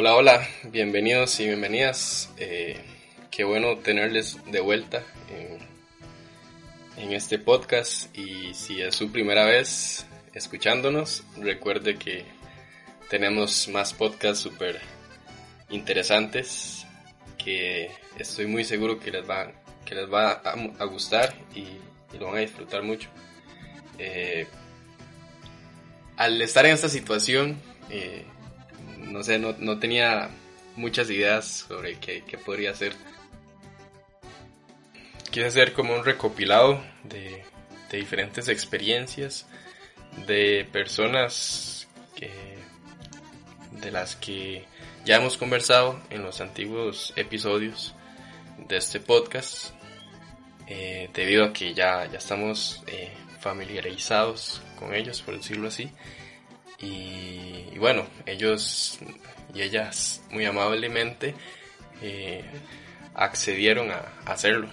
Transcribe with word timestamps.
Hola, 0.00 0.14
hola, 0.14 0.48
bienvenidos 0.62 1.40
y 1.40 1.46
bienvenidas. 1.46 2.32
Eh, 2.36 2.78
qué 3.32 3.42
bueno 3.42 3.78
tenerles 3.78 4.38
de 4.46 4.60
vuelta 4.60 5.02
en, 6.96 7.12
este 7.12 7.40
podcast 7.40 8.16
y 8.16 8.54
si 8.54 8.80
es 8.80 8.94
su 8.94 9.10
primera 9.10 9.44
vez 9.44 10.06
escuchándonos, 10.34 11.24
recuerde 11.36 11.98
que 11.98 12.24
tenemos 13.10 13.66
más 13.70 13.92
podcasts 13.92 14.38
súper 14.38 14.78
interesantes 15.68 16.86
que 17.36 17.90
estoy 18.20 18.46
muy 18.46 18.62
seguro 18.62 19.00
que 19.00 19.10
les 19.10 19.28
va, 19.28 19.50
que 19.84 19.96
les 19.96 20.08
va 20.08 20.30
a, 20.30 20.84
gustar 20.84 21.34
y, 21.56 21.66
lo 22.16 22.26
van 22.26 22.36
a 22.36 22.40
disfrutar 22.42 22.84
mucho. 22.84 23.08
Eh, 23.98 24.46
al 26.16 26.40
estar 26.40 26.66
en 26.66 26.74
esta 26.74 26.88
situación, 26.88 27.60
eh, 27.90 28.24
no 29.08 29.22
sé, 29.22 29.38
no, 29.38 29.54
no 29.58 29.78
tenía 29.78 30.30
muchas 30.76 31.10
ideas 31.10 31.66
sobre 31.68 31.98
qué, 31.98 32.22
podría 32.44 32.70
hacer. 32.70 32.92
Quise 35.30 35.46
hacer 35.46 35.72
como 35.72 35.94
un 35.94 36.04
recopilado 36.04 36.82
de, 37.04 37.44
de 37.90 37.98
diferentes 37.98 38.48
experiencias 38.48 39.46
de 40.26 40.66
personas 40.72 41.88
que, 42.14 42.30
de 43.72 43.90
las 43.90 44.16
que 44.16 44.64
ya 45.04 45.16
hemos 45.16 45.36
conversado 45.36 46.00
en 46.10 46.22
los 46.22 46.40
antiguos 46.40 47.12
episodios 47.16 47.94
de 48.68 48.76
este 48.76 49.00
podcast, 49.00 49.70
eh, 50.66 51.08
debido 51.14 51.44
a 51.44 51.52
que 51.52 51.74
ya, 51.74 52.06
ya 52.06 52.18
estamos 52.18 52.82
eh, 52.86 53.10
familiarizados 53.40 54.60
con 54.78 54.94
ellos, 54.94 55.22
por 55.22 55.36
decirlo 55.36 55.68
así. 55.68 55.90
Y, 56.80 57.76
bueno, 57.78 58.06
ellos 58.26 58.98
y 59.54 59.62
ellas 59.62 60.22
muy 60.30 60.44
amablemente 60.44 61.34
eh, 62.02 62.44
accedieron 63.14 63.90
a, 63.90 64.12
hacerlo. 64.26 64.68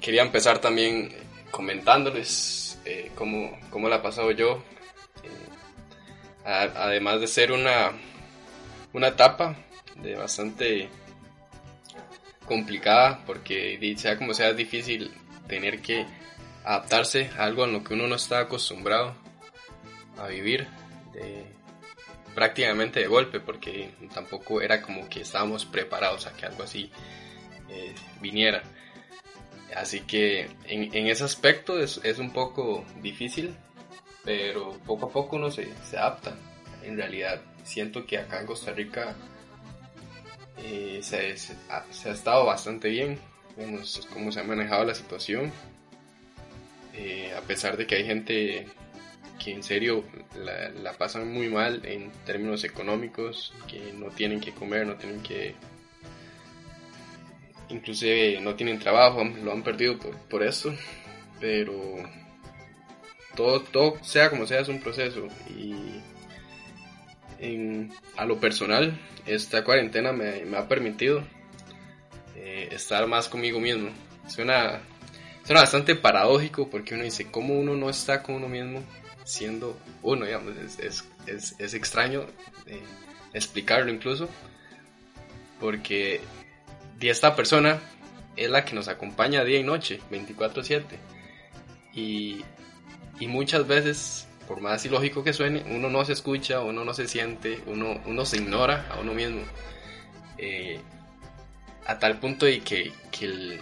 Quería 0.00 0.22
empezar 0.22 0.58
también 0.58 1.14
comentándoles 1.50 2.78
eh, 2.84 3.10
cómo, 3.14 3.58
cómo, 3.70 3.88
la 3.88 3.96
he 3.96 4.00
pasado 4.00 4.30
yo, 4.32 4.62
eh, 5.22 5.28
además 6.44 7.20
de 7.20 7.26
ser 7.26 7.52
una, 7.52 7.92
una 8.92 9.08
etapa 9.08 9.56
de 9.96 10.14
bastante 10.14 10.88
complicada, 12.44 13.24
porque 13.24 13.96
sea 13.96 14.18
como 14.18 14.34
sea 14.34 14.50
es 14.50 14.56
difícil 14.56 15.10
tener 15.48 15.80
que 15.80 16.04
adaptarse 16.64 17.30
a 17.38 17.44
algo 17.44 17.64
en 17.64 17.72
lo 17.72 17.84
que 17.84 17.94
uno 17.94 18.06
no 18.06 18.16
está 18.16 18.40
acostumbrado 18.40 19.23
a 20.18 20.26
vivir 20.28 20.66
prácticamente 22.34 23.00
de 23.00 23.06
golpe, 23.06 23.40
porque 23.40 23.90
tampoco 24.12 24.60
era 24.60 24.82
como 24.82 25.08
que 25.08 25.20
estábamos 25.20 25.64
preparados 25.64 26.26
a 26.26 26.34
que 26.34 26.46
algo 26.46 26.64
así 26.64 26.90
eh, 27.68 27.94
viniera. 28.20 28.62
Así 29.74 30.00
que 30.00 30.50
en, 30.66 30.94
en 30.94 31.06
ese 31.06 31.24
aspecto 31.24 31.78
es, 31.78 32.00
es, 32.04 32.18
un 32.18 32.32
poco 32.32 32.84
difícil, 33.00 33.54
pero 34.24 34.72
poco 34.86 35.06
a 35.06 35.10
poco 35.10 35.36
uno 35.36 35.50
se, 35.50 35.68
se 35.84 35.96
adapta. 35.96 36.36
En 36.82 36.96
realidad 36.96 37.40
siento 37.64 38.04
que 38.06 38.18
acá 38.18 38.40
en 38.40 38.46
Costa 38.46 38.72
Rica 38.72 39.16
eh, 40.58 41.00
se, 41.02 41.34
ha, 41.70 41.84
se, 41.90 42.08
ha, 42.08 42.12
estado 42.12 42.44
bastante 42.44 42.88
bien, 42.88 43.18
vemos 43.56 44.06
cómo 44.12 44.30
se 44.30 44.40
ha 44.40 44.44
manejado 44.44 44.84
la 44.84 44.94
situación, 44.94 45.52
eh, 46.92 47.34
a 47.36 47.40
pesar 47.40 47.76
de 47.76 47.86
que 47.86 47.96
hay 47.96 48.04
gente 48.04 48.66
que 49.38 49.52
en 49.52 49.62
serio 49.62 50.04
la, 50.36 50.70
la, 50.70 50.92
pasan 50.92 51.32
muy 51.32 51.48
mal 51.48 51.84
en 51.84 52.10
términos 52.24 52.64
económicos, 52.64 53.52
que 53.68 53.92
no 53.92 54.08
tienen 54.08 54.40
que 54.40 54.52
comer, 54.52 54.86
no 54.86 54.94
tienen 54.96 55.22
que... 55.22 55.54
Inclusive 57.68 58.40
no 58.40 58.54
tienen 58.54 58.78
trabajo, 58.78 59.24
lo 59.24 59.52
han 59.52 59.62
perdido 59.62 59.98
por, 59.98 60.16
por 60.28 60.42
eso, 60.42 60.74
pero 61.40 61.96
todo, 63.34 63.60
todo, 63.60 63.98
sea 64.02 64.30
como 64.30 64.46
sea, 64.46 64.60
es 64.60 64.68
un 64.68 64.80
proceso. 64.80 65.26
Y 65.56 65.74
en, 67.38 67.92
a 68.16 68.24
lo 68.24 68.38
personal, 68.38 68.98
esta 69.26 69.64
cuarentena 69.64 70.12
me, 70.12 70.44
ha 70.56 70.68
permitido 70.68 71.22
eh, 72.36 72.68
estar 72.72 73.06
más 73.06 73.28
conmigo 73.28 73.60
mismo. 73.60 73.90
Suena, 74.28 74.80
suena 75.44 75.60
bastante 75.62 75.94
paradójico 75.96 76.68
porque 76.68 76.94
uno 76.94 77.04
dice, 77.04 77.30
¿cómo 77.30 77.54
uno 77.54 77.74
no 77.76 77.90
está 77.90 78.22
con 78.22 78.36
uno 78.36 78.48
mismo? 78.48 78.82
Siendo 79.24 79.78
uno, 80.02 80.26
digamos, 80.26 80.56
es, 80.56 81.04
es, 81.26 81.54
es, 81.58 81.74
extraño 81.74 82.26
eh, 82.66 82.82
explicarlo 83.32 83.90
incluso, 83.90 84.28
porque 85.60 86.20
esta 87.00 87.34
persona 87.36 87.80
es 88.36 88.50
la 88.50 88.64
que 88.64 88.74
nos 88.74 88.88
acompaña 88.88 89.44
día 89.44 89.58
y 89.58 89.62
noche, 89.62 90.00
24/7, 90.10 90.82
y, 91.94 92.44
y 93.20 93.26
muchas 93.26 93.66
veces, 93.66 94.28
por 94.46 94.60
más 94.60 94.84
ilógico 94.84 95.24
que 95.24 95.32
suene, 95.32 95.64
uno 95.70 95.88
no 95.88 96.04
se 96.04 96.12
escucha, 96.12 96.60
uno 96.60 96.84
no 96.84 96.94
se 96.94 97.08
siente, 97.08 97.60
uno, 97.66 98.00
uno 98.06 98.24
se 98.24 98.38
ignora 98.38 98.86
a 98.90 99.00
uno 99.00 99.14
mismo, 99.14 99.42
eh, 100.38 100.80
a 101.86 101.98
tal 101.98 102.18
punto 102.18 102.46
de 102.46 102.60
que, 102.60 102.92
que 103.10 103.26
el, 103.26 103.60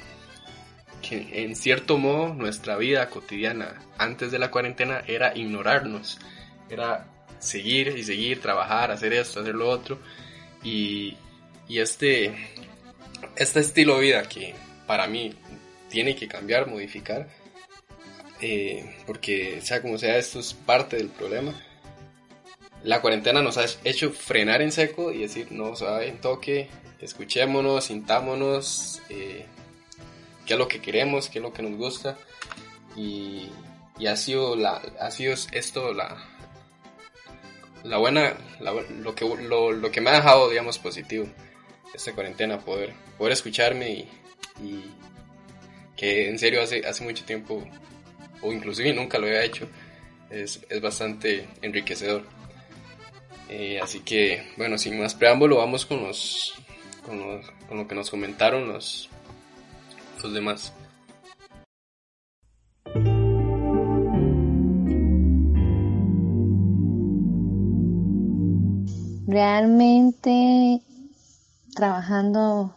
en 1.12 1.56
cierto 1.56 1.98
modo 1.98 2.34
nuestra 2.34 2.76
vida 2.76 3.08
cotidiana 3.08 3.80
antes 3.98 4.30
de 4.30 4.38
la 4.38 4.50
cuarentena 4.50 5.02
era 5.06 5.36
ignorarnos, 5.36 6.18
era 6.68 7.06
seguir 7.38 7.88
y 7.96 8.04
seguir, 8.04 8.40
trabajar, 8.40 8.90
hacer 8.90 9.12
esto, 9.12 9.40
hacer 9.40 9.54
lo 9.54 9.68
otro. 9.68 9.98
Y, 10.62 11.16
y 11.68 11.80
este, 11.80 12.34
este 13.36 13.60
estilo 13.60 13.96
de 13.96 14.00
vida 14.02 14.22
que 14.28 14.54
para 14.86 15.06
mí 15.06 15.34
tiene 15.88 16.16
que 16.16 16.28
cambiar, 16.28 16.68
modificar, 16.68 17.28
eh, 18.40 18.96
porque 19.06 19.60
sea 19.60 19.82
como 19.82 19.98
sea, 19.98 20.16
esto 20.16 20.40
es 20.40 20.54
parte 20.54 20.96
del 20.96 21.08
problema. 21.08 21.54
La 22.82 23.00
cuarentena 23.00 23.42
nos 23.42 23.58
ha 23.58 23.66
hecho 23.84 24.10
frenar 24.10 24.62
en 24.62 24.72
seco 24.72 25.12
y 25.12 25.18
decir, 25.18 25.48
no, 25.52 25.74
en 26.00 26.20
toque, 26.20 26.68
escuchémonos, 27.00 27.84
sintámonos, 27.84 29.00
eh, 29.08 29.46
qué 30.46 30.54
es 30.54 30.58
lo 30.58 30.68
que 30.68 30.80
queremos, 30.80 31.28
qué 31.28 31.38
es 31.38 31.42
lo 31.42 31.52
que 31.52 31.62
nos 31.62 31.76
gusta. 31.76 32.16
Y, 32.96 33.48
y 33.98 34.06
ha 34.06 34.16
sido 34.16 34.56
la 34.56 34.82
ha 35.00 35.10
sido 35.10 35.34
esto 35.52 35.92
la 35.92 36.16
la 37.84 37.98
buena 37.98 38.34
lo 38.60 39.14
que 39.14 39.24
lo, 39.24 39.72
lo, 39.72 39.90
que 39.90 40.00
me 40.00 40.10
ha 40.10 40.14
dejado 40.14 40.48
digamos 40.48 40.78
positivo 40.78 41.26
esta 41.94 42.12
cuarentena 42.12 42.58
poder 42.60 42.92
poder 43.18 43.32
escucharme 43.32 44.06
y, 44.60 44.84
que 45.96 46.28
en 46.28 46.38
serio 46.38 46.62
hace 46.62 46.86
hace 46.86 47.04
mucho 47.04 47.24
tiempo 47.24 47.64
o 48.40 48.52
inclusive 48.52 48.92
nunca 48.92 49.18
lo 49.18 49.26
había 49.26 49.44
hecho 49.44 49.68
es, 50.30 50.60
es 50.68 50.80
bastante 50.80 51.46
enriquecedor 51.60 52.24
eh, 53.48 53.78
así 53.80 54.00
que 54.00 54.52
bueno 54.56 54.78
sin 54.78 54.98
más 54.98 55.14
preámbulo 55.14 55.58
vamos 55.58 55.84
con 55.86 56.02
los 56.02 56.54
con, 57.04 57.20
los, 57.20 57.50
con 57.68 57.78
lo 57.78 57.86
que 57.86 57.94
nos 57.94 58.10
comentaron 58.10 58.68
los 58.68 59.10
demás. 60.30 60.72
Realmente 69.26 70.82
trabajando 71.74 72.74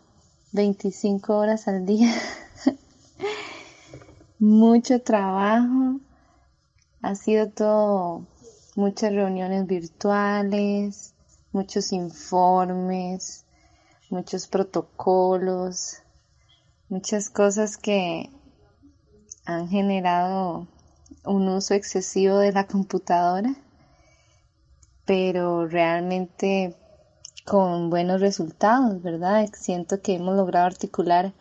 25 0.54 1.36
horas 1.36 1.68
al 1.68 1.86
día, 1.86 2.14
mucho 4.40 5.02
trabajo, 5.02 6.00
ha 7.02 7.16
sido 7.16 7.50
todo, 7.50 8.26
muchas 8.76 9.12
reuniones 9.12 9.68
virtuales, 9.68 11.14
muchos 11.52 11.92
informes, 11.92 13.46
muchos 14.10 14.48
protocolos, 14.48 16.05
muchas 16.90 17.30
cosas 17.30 17.78
que 17.78 18.30
han 19.46 19.68
generado 19.70 20.68
un 21.24 21.48
uso 21.50 21.74
excesivo 21.74 22.38
de 22.38 22.52
la 22.52 22.68
computadora 22.68 23.56
pero 25.06 25.68
realmente 25.68 26.76
con 27.46 27.90
buenos 27.92 28.22
resultados, 28.22 29.02
¿verdad? 29.02 29.48
Siento 29.54 30.02
que 30.02 30.16
hemos 30.16 30.36
logrado 30.36 30.66
articular 30.66 31.34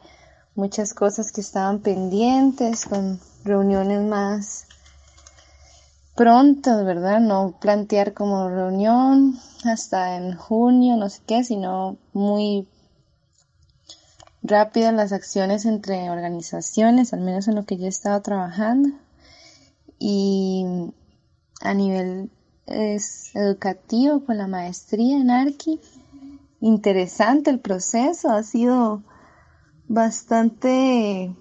muchas 0.55 0.93
cosas 0.93 1.33
que 1.33 1.41
estaban 1.41 1.81
pendientes 1.81 2.85
con 2.85 3.19
reuniones 3.43 4.03
más 4.03 4.67
pronto, 6.15 6.85
¿verdad? 6.85 7.21
No 7.21 7.57
plantear 7.59 8.13
como 8.13 8.49
reunión 8.51 9.39
hasta 9.65 10.17
en 10.17 10.37
junio, 10.37 10.97
no 10.97 11.09
sé 11.09 11.23
qué, 11.27 11.43
sino 11.43 11.97
muy 12.13 12.69
rápido 14.45 14.93
las 14.93 15.13
acciones 15.13 15.65
entre 15.65 16.11
organizaciones, 16.11 17.13
al 17.15 17.21
menos 17.21 17.49
en 17.49 17.57
lo 17.57 17.65
que 17.65 17.79
yo 17.79 17.87
he 17.87 17.89
estado 17.89 18.21
trabajando. 18.21 18.91
Y 19.99 20.65
a 21.63 21.73
nivel 21.73 22.31
educativo 22.67 24.25
con 24.25 24.37
la 24.37 24.47
maestría 24.47 25.17
en 25.17 25.31
Arqui, 25.31 25.81
interesante 26.61 27.51
el 27.51 27.59
proceso, 27.59 28.29
ha 28.31 28.43
sido 28.43 29.03
bastante, 29.89 31.35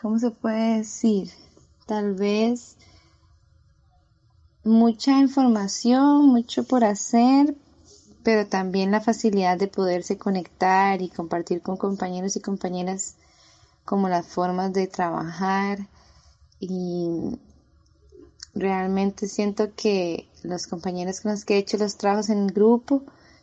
¿cómo 0.00 0.18
se 0.18 0.30
puede 0.30 0.78
decir? 0.78 1.30
Tal 1.86 2.14
vez 2.14 2.78
mucha 4.64 5.18
información, 5.18 6.26
mucho 6.26 6.64
por 6.64 6.84
hacer, 6.84 7.54
pero 8.22 8.46
también 8.46 8.90
la 8.90 9.00
facilidad 9.00 9.58
de 9.58 9.68
poderse 9.68 10.18
conectar 10.18 11.00
y 11.02 11.08
compartir 11.08 11.62
con 11.62 11.76
compañeros 11.76 12.36
y 12.36 12.40
compañeras 12.40 13.16
como 13.84 14.08
las 14.08 14.26
formas 14.26 14.72
de 14.72 14.86
trabajar 14.86 15.88
y 16.58 17.38
realmente 18.54 19.26
siento 19.26 19.74
que 19.74 20.28
los 20.42 20.66
compañeros 20.66 21.20
con 21.20 21.32
los 21.32 21.44
que 21.44 21.54
he 21.54 21.58
hecho 21.58 21.78
los 21.78 21.96
trabajos 21.96 22.28
en 22.28 22.46
grupo 22.46 23.02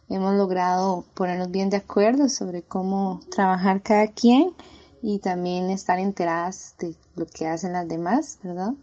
hemos 0.10 0.36
logrado 0.36 1.06
ponernos 1.14 1.52
bien 1.52 1.70
de 1.70 1.78
acuerdo 1.78 2.30
sobre 2.30 2.62
cómo 2.62 3.22
trabajar 3.30 3.82
cada 3.82 4.08
quien 4.08 4.54
y 5.02 5.20
también 5.20 5.70
estar 5.70 6.00
enteradas 6.00 6.76
de 6.80 6.96
lo 7.16 7.26
que 7.26 7.48
hacen 7.48 7.74
las 7.74 7.88
demás, 7.88 8.40
¿verdad? 8.44 8.74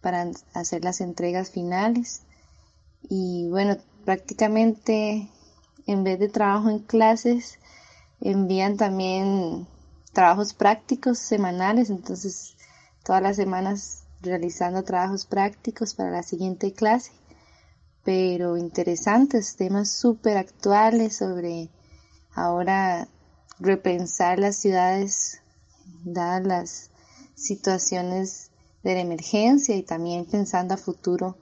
para 0.00 0.30
hacer 0.54 0.84
las 0.84 1.00
entregas 1.00 1.50
finales. 1.50 2.22
Y 3.08 3.48
bueno, 3.48 3.76
prácticamente 4.08 5.28
en 5.86 6.02
vez 6.02 6.18
de 6.18 6.30
trabajo 6.30 6.70
en 6.70 6.78
clases, 6.78 7.58
envían 8.22 8.78
también 8.78 9.68
trabajos 10.14 10.54
prácticos 10.54 11.18
semanales, 11.18 11.90
entonces 11.90 12.56
todas 13.04 13.20
las 13.20 13.36
semanas 13.36 14.04
realizando 14.22 14.82
trabajos 14.82 15.26
prácticos 15.26 15.92
para 15.92 16.10
la 16.10 16.22
siguiente 16.22 16.72
clase, 16.72 17.12
pero 18.02 18.56
interesantes, 18.56 19.56
temas 19.56 19.90
súper 19.90 20.38
actuales 20.38 21.18
sobre 21.18 21.68
ahora 22.34 23.08
repensar 23.58 24.38
las 24.38 24.56
ciudades, 24.56 25.42
dadas 26.02 26.46
las 26.46 26.90
situaciones 27.34 28.52
de 28.82 28.94
la 28.94 29.00
emergencia 29.00 29.76
y 29.76 29.82
también 29.82 30.24
pensando 30.24 30.72
a 30.72 30.78
futuro 30.78 31.36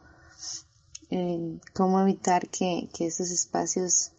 en 1.10 1.60
cómo 1.72 2.00
evitar 2.00 2.48
que, 2.48 2.88
esos 2.98 3.30
espacios, 3.30 4.12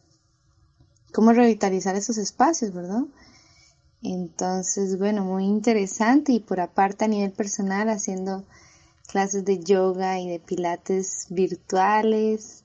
cómo 1.13 1.33
revitalizar 1.33 1.95
esos 1.95 2.17
espacios, 2.17 2.73
¿verdad? 2.73 3.03
Entonces, 4.01 4.97
bueno, 4.97 5.25
muy 5.25 5.45
interesante 5.45 6.31
y 6.31 6.39
por 6.39 6.59
aparte 6.59 7.05
a 7.05 7.07
nivel 7.07 7.31
personal 7.31 7.89
haciendo 7.89 8.45
clases 9.07 9.43
de 9.45 9.59
yoga 9.59 10.19
y 10.19 10.29
de 10.29 10.39
pilates 10.39 11.27
virtuales 11.29 12.63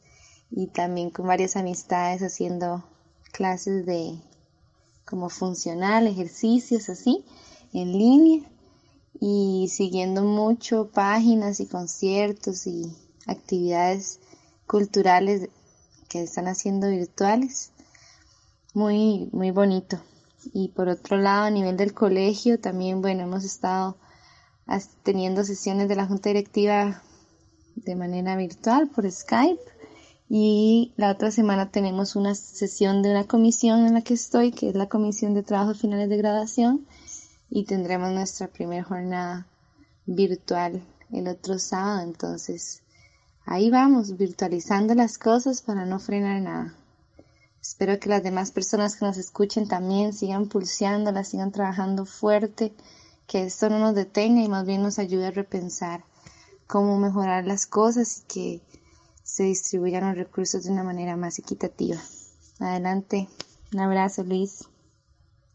y 0.51 0.67
también 0.67 1.11
con 1.11 1.27
varias 1.27 1.57
amistades 1.57 2.23
haciendo 2.23 2.85
clases 3.33 3.87
de 3.87 4.21
como 5.05 5.31
funcional, 5.31 6.07
ejercicios 6.07 6.89
así, 6.89 7.25
en 7.73 7.93
línea 7.93 8.43
y 9.21 9.69
siguiendo 9.69 10.23
mucho 10.23 10.91
páginas 10.91 11.61
y 11.61 11.67
conciertos 11.67 12.67
y 12.67 12.93
actividades 13.27 14.21
culturales 14.67 15.49
que 16.09 16.23
están 16.23 16.49
haciendo 16.49 16.89
virtuales. 16.89 17.73
Muy, 18.75 19.29
muy 19.33 19.51
bonito. 19.51 20.01
Y 20.53 20.69
por 20.69 20.89
otro 20.89 21.17
lado, 21.17 21.45
a 21.45 21.51
nivel 21.51 21.77
del 21.77 21.95
colegio, 21.95 22.59
también, 22.59 23.01
bueno, 23.01 23.23
hemos 23.23 23.45
estado 23.45 23.97
teniendo 25.03 25.45
sesiones 25.45 25.89
de 25.89 25.97
la 25.97 26.07
junta 26.07 26.31
directiva 26.31 27.03
de 27.77 27.95
manera 27.95 28.37
virtual 28.37 28.89
por 28.89 29.11
Skype. 29.11 29.61
Y 30.29 30.95
la 30.97 31.11
otra 31.11 31.31
semana 31.31 31.71
tenemos 31.71 32.17
una 32.17 32.35
sesión 32.35 33.03
de 33.03 33.11
una 33.11 33.25
comisión 33.25 33.87
en 33.87 33.95
la 33.95 34.01
que 34.01 34.15
estoy, 34.15 34.53
que 34.53 34.71
es 34.71 34.75
la 34.75 34.89
Comisión 34.89 35.35
de 35.35 35.43
Trabajos 35.43 35.81
Finales 35.81 36.09
de 36.09 36.17
Graduación, 36.17 36.87
y 37.51 37.65
tendremos 37.65 38.13
nuestra 38.13 38.49
primera 38.49 38.83
jornada 38.83 39.47
virtual 40.07 40.83
el 41.13 41.29
otro 41.29 41.59
sábado. 41.59 42.01
Entonces, 42.01 42.83
ahí 43.47 43.71
vamos, 43.71 44.17
virtualizando 44.17 44.95
las 44.95 45.19
cosas 45.19 45.63
para 45.63 45.85
no 45.85 45.99
frenar 45.99 46.41
nada. 46.41 46.75
Espero 47.61 47.99
que 48.01 48.09
las 48.09 48.23
demás 48.23 48.51
personas 48.51 48.97
que 48.97 49.05
nos 49.05 49.17
escuchen 49.19 49.69
también 49.69 50.13
sigan 50.13 50.49
pulseándolas, 50.49 51.29
sigan 51.29 51.53
trabajando 51.53 52.05
fuerte, 52.05 52.73
que 53.27 53.45
esto 53.45 53.71
no 53.71 53.79
nos 53.79 53.95
detenga 53.95 54.43
y 54.43 54.49
más 54.49 54.67
bien 54.67 54.83
nos 54.83 54.99
ayude 54.99 55.29
a 55.29 55.31
repensar 55.31 56.05
cómo 56.67 56.99
mejorar 56.99 57.47
las 57.47 57.67
cosas 57.67 58.19
y 58.19 58.33
que 58.33 58.61
se 59.23 59.45
distribuyan 59.45 60.09
los 60.09 60.17
recursos 60.17 60.65
de 60.65 60.73
una 60.73 60.83
manera 60.83 61.17
más 61.17 61.39
equitativa. 61.39 62.01
Adelante. 62.59 63.29
Un 63.73 63.81
abrazo, 63.81 64.25
Luis. 64.25 64.69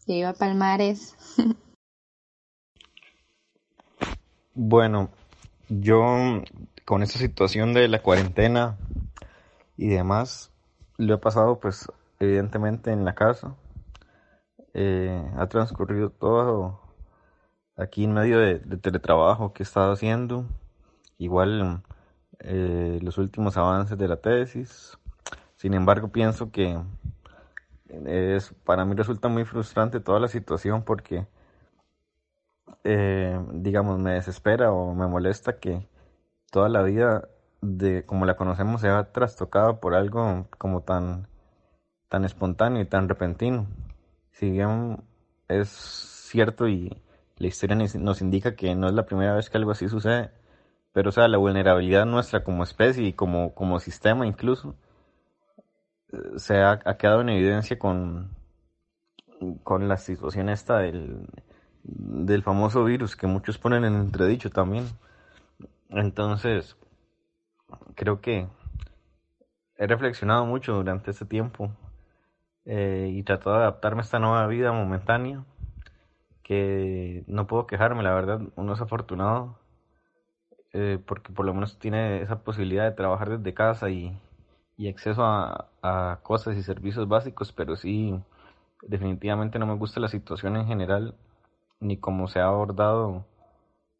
Que 0.05 0.33
Palmares. 0.37 1.15
Bueno, 4.59 5.11
yo 5.69 6.41
con 6.87 7.03
esta 7.03 7.19
situación 7.19 7.73
de 7.73 7.89
la 7.89 8.01
cuarentena 8.01 8.77
y 9.75 9.89
demás, 9.89 10.53
lo 10.95 11.15
he 11.15 11.17
pasado 11.17 11.59
pues 11.59 11.91
evidentemente 12.17 12.93
en 12.93 13.03
la 13.03 13.13
casa. 13.13 13.57
Eh, 14.73 15.21
ha 15.35 15.47
transcurrido 15.47 16.11
todo 16.11 16.79
aquí 17.75 18.05
en 18.05 18.13
medio 18.13 18.39
de, 18.39 18.59
teletrabajo 18.77 19.51
que 19.51 19.63
he 19.63 19.65
estado 19.65 19.91
haciendo. 19.91 20.45
Igual 21.17 21.83
eh, 22.39 22.99
los 23.01 23.17
últimos 23.17 23.57
avances 23.57 23.97
de 23.97 24.07
la 24.07 24.21
tesis. 24.21 24.97
Sin 25.57 25.73
embargo, 25.73 26.07
pienso 26.07 26.51
que 26.51 26.79
es, 28.05 28.53
para 28.63 28.85
mí 28.85 28.95
resulta 28.95 29.27
muy 29.27 29.43
frustrante 29.43 29.99
toda 29.99 30.21
la 30.21 30.29
situación 30.29 30.83
porque 30.83 31.27
eh, 32.85 33.37
digamos, 33.51 33.99
me 33.99 34.13
desespera 34.13 34.71
o 34.71 34.93
me 34.93 35.05
molesta 35.07 35.59
que 35.59 35.85
toda 36.51 36.69
la 36.69 36.83
vida 36.83 37.27
de 37.61 38.05
como 38.05 38.25
la 38.25 38.35
conocemos 38.35 38.81
sea 38.81 39.11
trastocada 39.11 39.79
por 39.79 39.95
algo 39.95 40.47
como 40.57 40.81
tan, 40.81 41.27
tan 42.09 42.25
espontáneo 42.25 42.81
y 42.81 42.85
tan 42.85 43.09
repentino. 43.09 43.67
Si 44.31 44.49
bien 44.49 45.03
es 45.47 45.69
cierto 45.69 46.67
y 46.67 47.01
la 47.37 47.47
historia 47.47 47.75
nos 47.75 48.21
indica 48.21 48.55
que 48.55 48.75
no 48.75 48.87
es 48.87 48.93
la 48.93 49.05
primera 49.05 49.35
vez 49.35 49.49
que 49.49 49.57
algo 49.57 49.71
así 49.71 49.87
sucede, 49.89 50.31
pero 50.93 51.09
o 51.09 51.11
sea, 51.11 51.27
la 51.27 51.37
vulnerabilidad 51.37 52.05
nuestra 52.05 52.43
como 52.43 52.63
especie 52.63 53.03
y 53.03 53.13
como, 53.13 53.53
como 53.53 53.79
sistema 53.79 54.25
incluso 54.25 54.75
eh, 56.11 56.17
se 56.37 56.57
ha, 56.57 56.79
ha 56.83 56.97
quedado 56.97 57.21
en 57.21 57.29
evidencia 57.29 57.77
con, 57.77 58.35
con 59.63 59.87
la 59.87 59.97
situación 59.97 60.49
esta 60.49 60.79
del, 60.79 61.27
del 61.83 62.43
famoso 62.43 62.83
virus 62.83 63.15
que 63.15 63.27
muchos 63.27 63.57
ponen 63.57 63.85
en 63.85 63.95
entredicho 63.95 64.49
también. 64.49 64.85
Entonces, 65.89 66.77
creo 67.95 68.21
que 68.21 68.47
he 69.77 69.87
reflexionado 69.87 70.45
mucho 70.45 70.73
durante 70.73 71.11
este 71.11 71.25
tiempo 71.25 71.71
eh, 72.65 73.09
y 73.13 73.23
tratado 73.23 73.57
de 73.57 73.61
adaptarme 73.63 74.01
a 74.01 74.03
esta 74.03 74.19
nueva 74.19 74.47
vida 74.47 74.71
momentánea 74.71 75.45
que 76.43 77.23
no 77.27 77.47
puedo 77.47 77.67
quejarme, 77.67 78.03
la 78.03 78.13
verdad, 78.13 78.41
uno 78.55 78.73
es 78.73 78.81
afortunado 78.81 79.59
eh, 80.73 80.99
porque 81.05 81.31
por 81.31 81.45
lo 81.45 81.53
menos 81.53 81.79
tiene 81.79 82.21
esa 82.21 82.43
posibilidad 82.43 82.85
de 82.85 82.91
trabajar 82.95 83.29
desde 83.37 83.53
casa 83.53 83.89
y, 83.89 84.17
y 84.77 84.89
acceso 84.89 85.23
a, 85.25 85.69
a 85.81 86.19
cosas 86.23 86.57
y 86.57 86.63
servicios 86.63 87.07
básicos, 87.07 87.51
pero 87.53 87.75
sí, 87.75 88.19
definitivamente 88.83 89.59
no 89.59 89.65
me 89.65 89.75
gusta 89.75 89.99
la 89.99 90.07
situación 90.07 90.57
en 90.57 90.67
general 90.67 91.15
ni 91.79 91.97
como 91.97 92.27
se 92.27 92.39
ha 92.39 92.45
abordado 92.47 93.25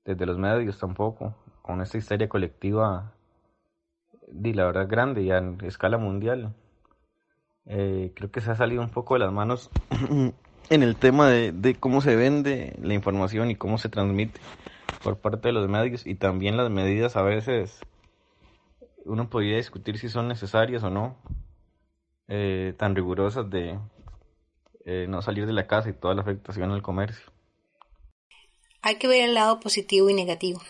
desde 0.05 0.25
los 0.25 0.37
medios 0.37 0.79
tampoco, 0.79 1.35
con 1.67 1.81
esta 1.81 1.97
histeria 1.97 2.29
colectiva, 2.29 3.13
y 4.43 4.53
la 4.53 4.65
verdad 4.65 4.87
grande 4.87 5.21
y 5.21 5.31
a 5.31 5.43
escala 5.63 5.97
mundial. 5.97 6.55
Eh, 7.65 8.13
creo 8.15 8.31
que 8.31 8.39
se 8.39 8.49
ha 8.49 8.55
salido 8.55 8.81
un 8.81 8.89
poco 8.89 9.15
de 9.15 9.19
las 9.19 9.33
manos 9.33 9.69
en 10.69 10.83
el 10.83 10.95
tema 10.95 11.29
de, 11.29 11.51
de, 11.51 11.75
cómo 11.75 11.99
se 11.99 12.15
vende 12.15 12.77
la 12.81 12.93
información 12.93 13.51
y 13.51 13.55
cómo 13.55 13.77
se 13.77 13.89
transmite 13.89 14.39
por 15.03 15.17
parte 15.17 15.49
de 15.49 15.51
los 15.51 15.67
medios 15.67 16.07
y 16.07 16.15
también 16.15 16.55
las 16.55 16.71
medidas 16.71 17.17
a 17.17 17.23
veces 17.23 17.81
uno 19.03 19.29
podría 19.29 19.57
discutir 19.57 19.97
si 19.99 20.07
son 20.07 20.29
necesarias 20.29 20.81
o 20.83 20.89
no, 20.89 21.17
eh, 22.29 22.73
tan 22.77 22.95
rigurosas 22.95 23.49
de 23.49 23.77
eh, 24.85 25.05
no 25.09 25.21
salir 25.21 25.45
de 25.45 25.53
la 25.53 25.67
casa 25.67 25.89
y 25.89 25.93
toda 25.93 26.15
la 26.15 26.21
afectación 26.21 26.71
al 26.71 26.81
comercio. 26.81 27.25
Hay 28.81 28.95
que 28.95 29.09
ver 29.09 29.23
el 29.27 29.33
lado 29.33 29.59
positivo 29.59 30.09
y 30.09 30.13
negativo. 30.13 30.61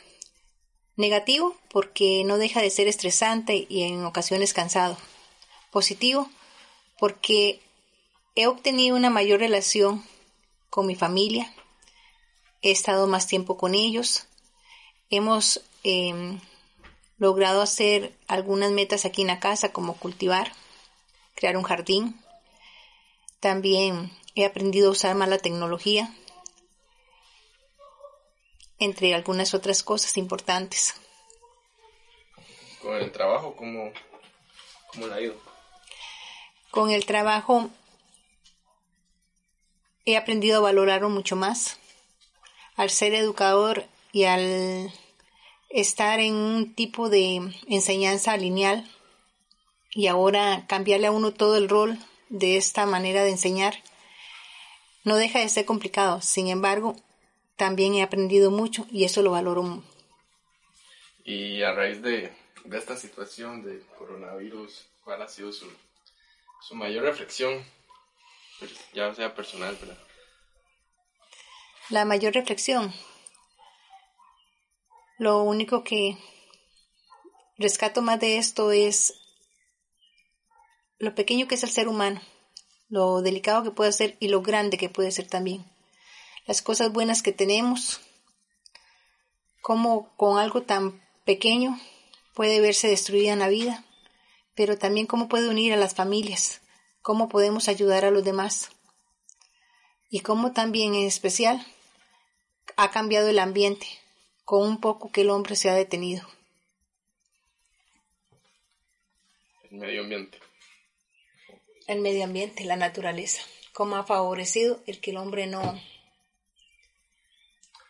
Negativo 0.97 1.55
porque 1.69 2.23
no 2.25 2.37
deja 2.37 2.61
de 2.61 2.69
ser 2.69 2.87
estresante 2.87 3.65
y 3.69 3.83
en 3.83 4.03
ocasiones 4.03 4.53
cansado. 4.53 4.97
Positivo 5.71 6.29
porque 6.99 7.61
he 8.35 8.47
obtenido 8.47 8.95
una 8.95 9.09
mayor 9.09 9.39
relación 9.39 10.03
con 10.69 10.85
mi 10.87 10.95
familia, 10.95 11.53
he 12.61 12.71
estado 12.71 13.07
más 13.07 13.27
tiempo 13.27 13.57
con 13.57 13.75
ellos, 13.75 14.27
hemos 15.09 15.61
em, 15.83 16.39
logrado 17.17 17.61
hacer 17.61 18.15
algunas 18.27 18.71
metas 18.71 19.05
aquí 19.05 19.21
en 19.21 19.27
la 19.27 19.39
casa 19.39 19.71
como 19.71 19.95
cultivar, 19.95 20.51
crear 21.35 21.57
un 21.57 21.63
jardín, 21.63 22.19
también 23.39 24.11
he 24.35 24.45
aprendido 24.45 24.89
a 24.89 24.91
usar 24.91 25.15
más 25.15 25.29
la 25.29 25.37
tecnología, 25.37 26.13
entre 28.79 29.13
algunas 29.13 29.53
otras 29.53 29.83
cosas 29.83 30.17
importantes. 30.17 30.95
Con 32.81 32.95
el 32.95 33.11
trabajo, 33.11 33.55
¿cómo, 33.55 33.91
cómo 34.91 35.07
le 35.07 35.13
ha 35.13 35.21
ido? 35.21 35.35
Con 36.71 36.91
el 36.91 37.05
trabajo 37.05 37.69
he 40.05 40.15
aprendido 40.15 40.57
a 40.57 40.61
valorarlo 40.61 41.09
mucho 41.09 41.35
más. 41.35 41.79
Al 42.75 42.89
ser 42.89 43.13
educador 43.13 43.85
y 44.11 44.25
al 44.25 44.93
estar 45.69 46.19
en 46.19 46.35
un 46.35 46.73
tipo 46.73 47.09
de 47.09 47.51
enseñanza 47.67 48.37
lineal 48.37 48.89
y 49.91 50.07
ahora 50.07 50.65
cambiarle 50.67 51.07
a 51.07 51.11
uno 51.11 51.33
todo 51.33 51.57
el 51.57 51.69
rol 51.69 51.97
de 52.29 52.57
esta 52.57 52.85
manera 52.85 53.23
de 53.23 53.31
enseñar 53.31 53.75
no 55.03 55.15
deja 55.15 55.39
de 55.39 55.49
ser 55.49 55.65
complicado. 55.65 56.21
Sin 56.21 56.47
embargo, 56.47 56.95
también 57.57 57.95
he 57.95 58.03
aprendido 58.03 58.51
mucho 58.51 58.87
y 58.91 59.03
eso 59.03 59.21
lo 59.21 59.31
valoro. 59.31 59.83
Y 61.25 61.61
a 61.63 61.73
raíz 61.73 62.01
de, 62.01 62.31
esta 62.71 62.95
situación 62.95 63.63
de 63.63 63.81
coronavirus, 63.97 64.87
¿cuál 65.03 65.21
ha 65.21 65.27
sido 65.27 65.51
su, 65.51 65.67
su 66.61 66.75
mayor 66.75 67.03
reflexión? 67.03 67.65
Pues, 68.59 68.71
ya 68.93 69.13
sea 69.13 69.35
personal, 69.35 69.75
¿verdad? 69.79 69.97
La 71.89 72.05
mayor 72.05 72.33
reflexión. 72.33 72.93
Lo 75.17 75.41
único 75.41 75.83
que 75.83 76.17
rescato 77.57 78.01
más 78.01 78.19
de 78.19 78.37
esto 78.37 78.71
es 78.71 79.15
lo 80.99 81.15
pequeño 81.15 81.47
que 81.47 81.55
es 81.55 81.63
el 81.63 81.69
ser 81.69 81.87
humano, 81.87 82.21
lo 82.89 83.21
delicado 83.21 83.63
que 83.63 83.71
puede 83.71 83.91
ser 83.91 84.15
y 84.19 84.27
lo 84.27 84.41
grande 84.41 84.77
que 84.77 84.89
puede 84.89 85.11
ser 85.11 85.27
también. 85.27 85.65
Las 86.47 86.61
cosas 86.61 86.93
buenas 86.93 87.21
que 87.21 87.33
tenemos, 87.33 87.99
cómo 89.61 90.15
con 90.15 90.39
algo 90.39 90.63
tan 90.63 91.05
pequeño 91.25 91.77
puede 92.33 92.61
verse 92.61 92.87
destruida 92.87 93.33
en 93.33 93.39
la 93.39 93.49
vida, 93.49 93.83
pero 94.55 94.77
también 94.77 95.07
cómo 95.07 95.27
puede 95.27 95.49
unir 95.49 95.73
a 95.73 95.77
las 95.77 95.93
familias, 95.93 96.61
cómo 97.01 97.27
podemos 97.27 97.67
ayudar 97.67 98.05
a 98.05 98.11
los 98.11 98.23
demás. 98.23 98.69
Y 100.09 100.21
cómo 100.21 100.53
también 100.53 100.95
en 100.95 101.05
especial 101.05 101.67
ha 102.77 102.91
cambiado 102.91 103.27
el 103.27 103.39
ambiente 103.39 103.85
con 104.45 104.65
un 104.65 104.79
poco 104.79 105.11
que 105.11 105.21
el 105.21 105.31
hombre 105.31 105.57
se 105.57 105.69
ha 105.69 105.75
detenido. 105.75 106.25
El 109.69 109.79
medio 109.79 110.01
ambiente. 110.01 110.39
El 111.87 111.99
medio 111.99 112.23
ambiente, 112.23 112.63
la 112.63 112.77
naturaleza, 112.77 113.41
cómo 113.73 113.97
ha 113.97 114.05
favorecido 114.05 114.81
el 114.87 115.01
que 115.01 115.11
el 115.11 115.17
hombre 115.17 115.45
no 115.45 115.77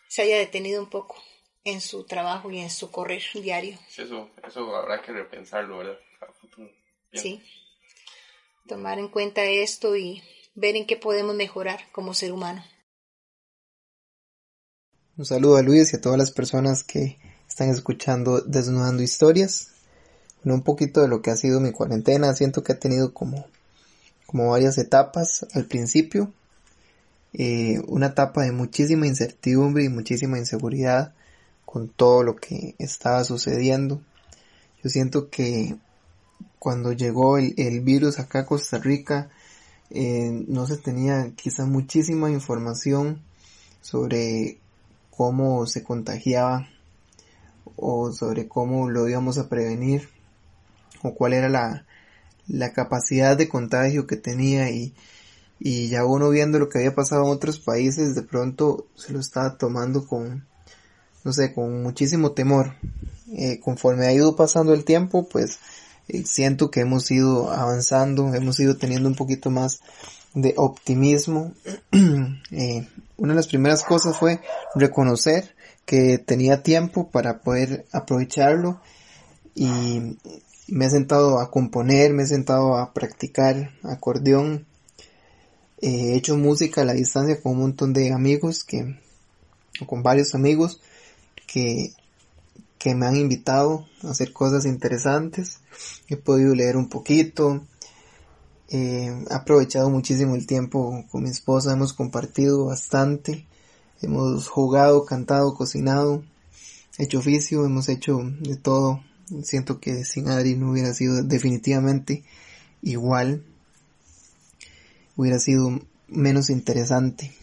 se 0.08 0.22
haya 0.24 0.38
detenido 0.38 0.82
un 0.82 0.90
poco 0.90 1.16
en 1.64 1.82
su 1.82 2.06
trabajo 2.06 2.50
y 2.52 2.60
en 2.60 2.70
su 2.70 2.92
correr 2.92 3.22
diario. 3.34 3.78
eso, 3.98 4.30
eso 4.46 4.76
habrá 4.76 5.02
que 5.02 5.12
repensarlo, 5.12 5.80
¿verdad? 5.80 5.98
Sí, 7.14 7.42
tomar 8.68 9.00
en 9.00 9.08
cuenta 9.10 9.44
esto 9.44 9.96
y 9.96 10.22
ver 10.56 10.76
en 10.76 10.86
qué 10.86 10.98
podemos 10.98 11.36
mejorar 11.36 11.80
como 11.92 12.14
ser 12.14 12.32
humano. 12.32 12.64
Un 15.18 15.26
saludo 15.26 15.58
a 15.58 15.62
Luis 15.62 15.94
y 15.94 15.98
a 15.98 16.02
todas 16.02 16.18
las 16.18 16.32
personas 16.32 16.84
que 16.84 17.18
están 17.48 17.70
escuchando 17.70 18.42
Desnudando 18.42 19.02
Historias. 19.02 19.74
un 20.44 20.64
poquito 20.64 21.02
de 21.02 21.08
lo 21.08 21.22
que 21.22 21.32
ha 21.32 21.36
sido 21.36 21.60
mi 21.60 21.72
cuarentena, 21.72 22.34
siento 22.34 22.64
que 22.64 22.74
ha 22.74 22.80
tenido 22.80 23.14
como 23.14 23.46
como 24.28 24.52
varias 24.52 24.78
etapas 24.78 25.48
al 25.54 25.66
principio. 25.66 26.32
Eh, 27.34 27.82
una 27.88 28.08
etapa 28.08 28.44
de 28.44 28.52
muchísima 28.52 29.06
incertidumbre 29.06 29.84
y 29.84 29.90
muchísima 29.90 30.38
inseguridad 30.38 31.14
con 31.66 31.90
todo 31.90 32.24
lo 32.24 32.36
que 32.36 32.76
estaba 32.80 33.24
sucediendo. 33.24 34.02
Yo 34.84 34.90
siento 34.90 35.30
que 35.30 35.76
cuando 36.60 36.94
llegó 36.94 37.38
el, 37.38 37.82
virus 37.82 38.20
acá 38.20 38.40
a 38.40 38.46
Costa 38.46 38.78
Rica, 38.78 39.30
eh, 39.90 40.46
no 40.48 40.66
se 40.66 40.78
tenía 40.78 41.32
quizá 41.36 41.66
muchísima 41.66 42.32
información 42.32 43.22
sobre 43.82 44.58
cómo 45.12 45.66
se 45.68 45.84
contagiaba 45.84 46.68
o 47.76 48.12
sobre 48.12 48.48
cómo 48.48 48.90
lo 48.90 49.08
íbamos 49.08 49.38
a 49.38 49.50
prevenir 49.50 50.10
o 51.04 51.14
cuál 51.14 51.34
era 51.34 51.50
la, 51.50 51.86
la 52.48 52.74
capacidad 52.74 53.38
de 53.38 53.50
contagio 53.50 54.08
que 54.08 54.16
tenía 54.16 54.70
y, 54.72 54.94
y 55.60 55.90
ya 55.90 56.06
uno 56.06 56.30
viendo 56.30 56.60
lo 56.60 56.70
que 56.70 56.80
había 56.80 56.96
pasado 56.96 57.26
en 57.26 57.32
otros 57.32 57.60
países, 57.60 58.16
de 58.16 58.24
pronto 58.24 58.88
se 58.96 59.14
lo 59.14 59.20
estaba 59.20 59.58
tomando 59.58 60.06
con, 60.06 60.46
no 61.24 61.34
sé, 61.34 61.54
con 61.54 61.82
muchísimo 61.84 62.32
temor. 62.32 62.74
Eh, 63.34 63.60
conforme 63.60 64.06
ha 64.08 64.14
ido 64.14 64.36
pasando 64.36 64.74
el 64.74 64.86
tiempo, 64.86 65.28
pues 65.28 65.60
eh, 66.08 66.24
siento 66.26 66.72
que 66.72 66.82
hemos 66.82 67.10
ido 67.12 67.52
avanzando, 67.52 68.34
hemos 68.34 68.60
ido 68.60 68.78
teniendo 68.78 69.10
un 69.10 69.16
poquito 69.16 69.50
más 69.50 69.82
de 70.34 70.54
optimismo. 70.58 71.54
eh, 72.52 72.88
una 73.18 73.34
de 73.34 73.36
las 73.36 73.48
primeras 73.48 73.84
cosas 73.84 74.18
fue 74.18 74.40
reconocer 74.76 75.56
que 75.86 76.18
tenía 76.20 76.64
tiempo 76.64 77.10
para 77.10 77.40
poder 77.40 77.86
aprovecharlo 77.92 78.80
y 79.56 80.18
me 80.68 80.86
he 80.86 80.90
sentado 80.90 81.40
a 81.40 81.50
componer, 81.50 82.14
me 82.14 82.24
he 82.24 82.28
sentado 82.28 82.78
a 82.78 82.94
practicar 82.94 83.72
acordeón, 83.84 84.67
he 85.82 86.16
hecho 86.16 86.38
música 86.38 86.82
a 86.82 86.86
la 86.86 86.94
distancia 86.94 87.42
con 87.42 87.54
un 87.54 87.60
montón 87.60 87.94
de 87.94 88.12
amigos 88.12 88.64
que, 88.64 89.00
o 89.80 89.88
con 89.88 90.04
varios 90.04 90.36
amigos 90.36 90.82
que, 91.46 91.94
que 92.78 92.96
me 92.96 93.06
han 93.06 93.16
invitado 93.16 93.88
a 94.04 94.12
hacer 94.12 94.34
cosas 94.34 94.66
interesantes, 94.66 95.60
he 96.08 96.18
podido 96.18 96.56
leer 96.56 96.78
un 96.78 96.90
poquito, 96.90 97.62
he 98.70 99.10
aprovechado 99.30 99.90
muchísimo 99.90 100.36
el 100.36 100.46
tiempo 100.46 101.06
con 101.12 101.24
mi 101.24 101.30
esposa, 101.30 101.74
hemos 101.74 101.94
compartido 101.94 102.66
bastante, 102.66 103.46
hemos 104.02 104.48
jugado, 104.48 105.06
cantado, 105.06 105.56
cocinado, 105.56 106.24
hecho 106.98 107.20
oficio, 107.20 107.66
hemos 107.66 107.90
hecho 107.90 108.20
de 108.42 108.56
todo. 108.56 109.02
Siento 109.44 109.80
que 109.80 110.06
sin 110.06 110.30
Adri 110.30 110.56
no 110.56 110.72
hubiera 110.72 110.94
sido 110.94 111.22
definitivamente 111.24 112.24
igual. 112.82 113.44
Hubiera 115.18 115.40
sido 115.40 115.82
menos 116.08 116.50
interesante. 116.50 117.34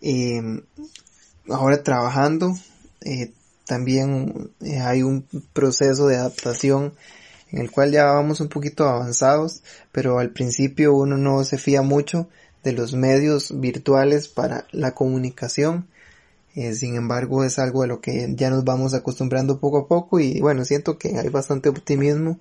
Em, 0.00 0.62
ahora 1.48 1.82
trabajando, 1.82 2.54
eh, 3.00 3.32
también 3.66 4.52
eh, 4.60 4.78
hay 4.78 5.02
un 5.02 5.26
proceso 5.52 6.06
de 6.06 6.16
adaptación 6.16 6.94
en 7.50 7.58
el 7.58 7.72
cual 7.72 7.90
ya 7.90 8.04
vamos 8.04 8.40
un 8.40 8.48
poquito 8.48 8.84
avanzados, 8.86 9.64
pero 9.90 10.20
al 10.20 10.30
principio 10.30 10.94
uno 10.94 11.16
no 11.16 11.42
se 11.42 11.58
fía 11.58 11.82
mucho 11.82 12.28
de 12.62 12.72
los 12.72 12.94
medios 12.94 13.58
virtuales 13.58 14.28
para 14.28 14.66
la 14.70 14.92
comunicación 14.94 15.88
eh, 16.54 16.74
sin 16.74 16.96
embargo, 16.96 17.44
es 17.44 17.58
algo 17.58 17.82
a 17.82 17.86
lo 17.86 18.00
que 18.00 18.34
ya 18.34 18.50
nos 18.50 18.64
vamos 18.64 18.94
acostumbrando 18.94 19.60
poco 19.60 19.78
a 19.78 19.86
poco 19.86 20.18
y 20.18 20.40
bueno, 20.40 20.64
siento 20.64 20.98
que 20.98 21.16
hay 21.16 21.28
bastante 21.28 21.68
optimismo 21.68 22.38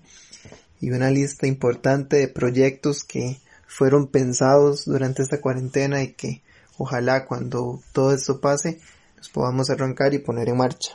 y 0.81 0.89
una 0.91 1.11
lista 1.11 1.45
importante 1.45 2.17
de 2.17 2.27
proyectos 2.27 3.03
que 3.03 3.38
fueron 3.69 4.07
pensados 4.07 4.85
durante 4.85 5.21
esta 5.21 5.39
cuarentena 5.39 6.01
y 6.01 6.13
que 6.13 6.41
ojalá 6.79 7.27
cuando 7.27 7.79
todo 7.93 8.13
esto 8.13 8.41
pase 8.41 8.79
nos 9.15 9.29
podamos 9.29 9.69
arrancar 9.69 10.13
y 10.15 10.19
poner 10.19 10.49
en 10.49 10.57
marcha. 10.57 10.93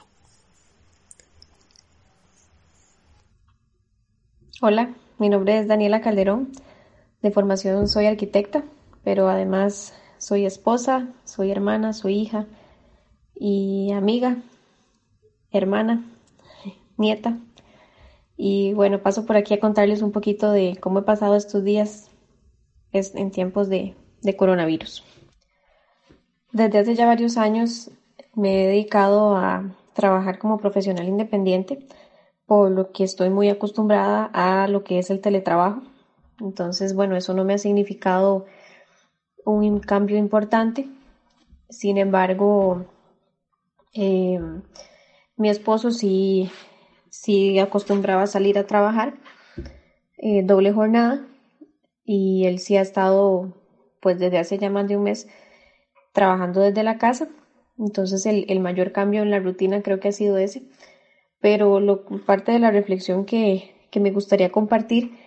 Hola, 4.60 4.92
mi 5.18 5.28
nombre 5.28 5.58
es 5.58 5.68
Daniela 5.68 6.00
Calderón. 6.00 6.50
De 7.22 7.30
formación 7.30 7.86
soy 7.86 8.06
arquitecta, 8.06 8.64
pero 9.04 9.28
además 9.28 9.94
soy 10.18 10.44
esposa, 10.44 11.08
soy 11.24 11.52
hermana, 11.52 11.92
soy 11.92 12.18
hija 12.18 12.46
y 13.36 13.92
amiga, 13.92 14.38
hermana, 15.52 16.04
nieta. 16.96 17.38
Y 18.36 18.74
bueno, 18.74 19.00
paso 19.00 19.26
por 19.26 19.36
aquí 19.36 19.54
a 19.54 19.60
contarles 19.60 20.02
un 20.02 20.10
poquito 20.10 20.50
de 20.50 20.76
cómo 20.80 20.98
he 20.98 21.02
pasado 21.02 21.36
estos 21.36 21.62
días 21.62 22.10
en 22.94 23.30
tiempos 23.30 23.68
de, 23.68 23.94
de 24.22 24.36
coronavirus. 24.36 25.04
Desde 26.52 26.78
hace 26.78 26.94
ya 26.94 27.06
varios 27.06 27.36
años 27.36 27.90
me 28.34 28.62
he 28.62 28.66
dedicado 28.68 29.36
a 29.36 29.76
trabajar 29.92 30.38
como 30.38 30.58
profesional 30.58 31.08
independiente, 31.08 31.86
por 32.46 32.70
lo 32.70 32.92
que 32.92 33.04
estoy 33.04 33.30
muy 33.30 33.48
acostumbrada 33.48 34.30
a 34.32 34.68
lo 34.68 34.84
que 34.84 34.98
es 34.98 35.10
el 35.10 35.20
teletrabajo. 35.20 35.82
Entonces, 36.40 36.94
bueno, 36.94 37.16
eso 37.16 37.34
no 37.34 37.44
me 37.44 37.54
ha 37.54 37.58
significado 37.58 38.46
un 39.44 39.80
cambio 39.80 40.16
importante. 40.16 40.88
Sin 41.70 41.98
embargo, 41.98 42.84
eh, 43.92 44.40
mi 45.36 45.48
esposo 45.48 45.90
sí, 45.90 46.50
sí 47.10 47.58
acostumbraba 47.58 48.22
a 48.22 48.28
salir 48.28 48.58
a 48.58 48.66
trabajar 48.66 49.14
eh, 50.18 50.42
doble 50.44 50.72
jornada 50.72 51.26
y 52.04 52.46
él 52.46 52.58
sí 52.58 52.76
ha 52.76 52.82
estado 52.82 53.54
pues 54.00 54.18
desde 54.18 54.38
hace 54.38 54.58
ya 54.58 54.70
más 54.70 54.86
de 54.86 54.96
un 54.96 55.04
mes 55.04 55.26
trabajando 56.12 56.60
desde 56.60 56.82
la 56.82 56.98
casa. 56.98 57.28
Entonces 57.78 58.26
el, 58.26 58.44
el 58.48 58.60
mayor 58.60 58.92
cambio 58.92 59.22
en 59.22 59.30
la 59.30 59.40
rutina 59.40 59.82
creo 59.82 60.00
que 60.00 60.08
ha 60.08 60.12
sido 60.12 60.38
ese. 60.38 60.62
Pero 61.40 61.80
lo, 61.80 62.04
parte 62.24 62.52
de 62.52 62.58
la 62.58 62.70
reflexión 62.70 63.24
que, 63.24 63.74
que 63.90 64.00
me 64.00 64.10
gustaría 64.10 64.52
compartir 64.52 65.18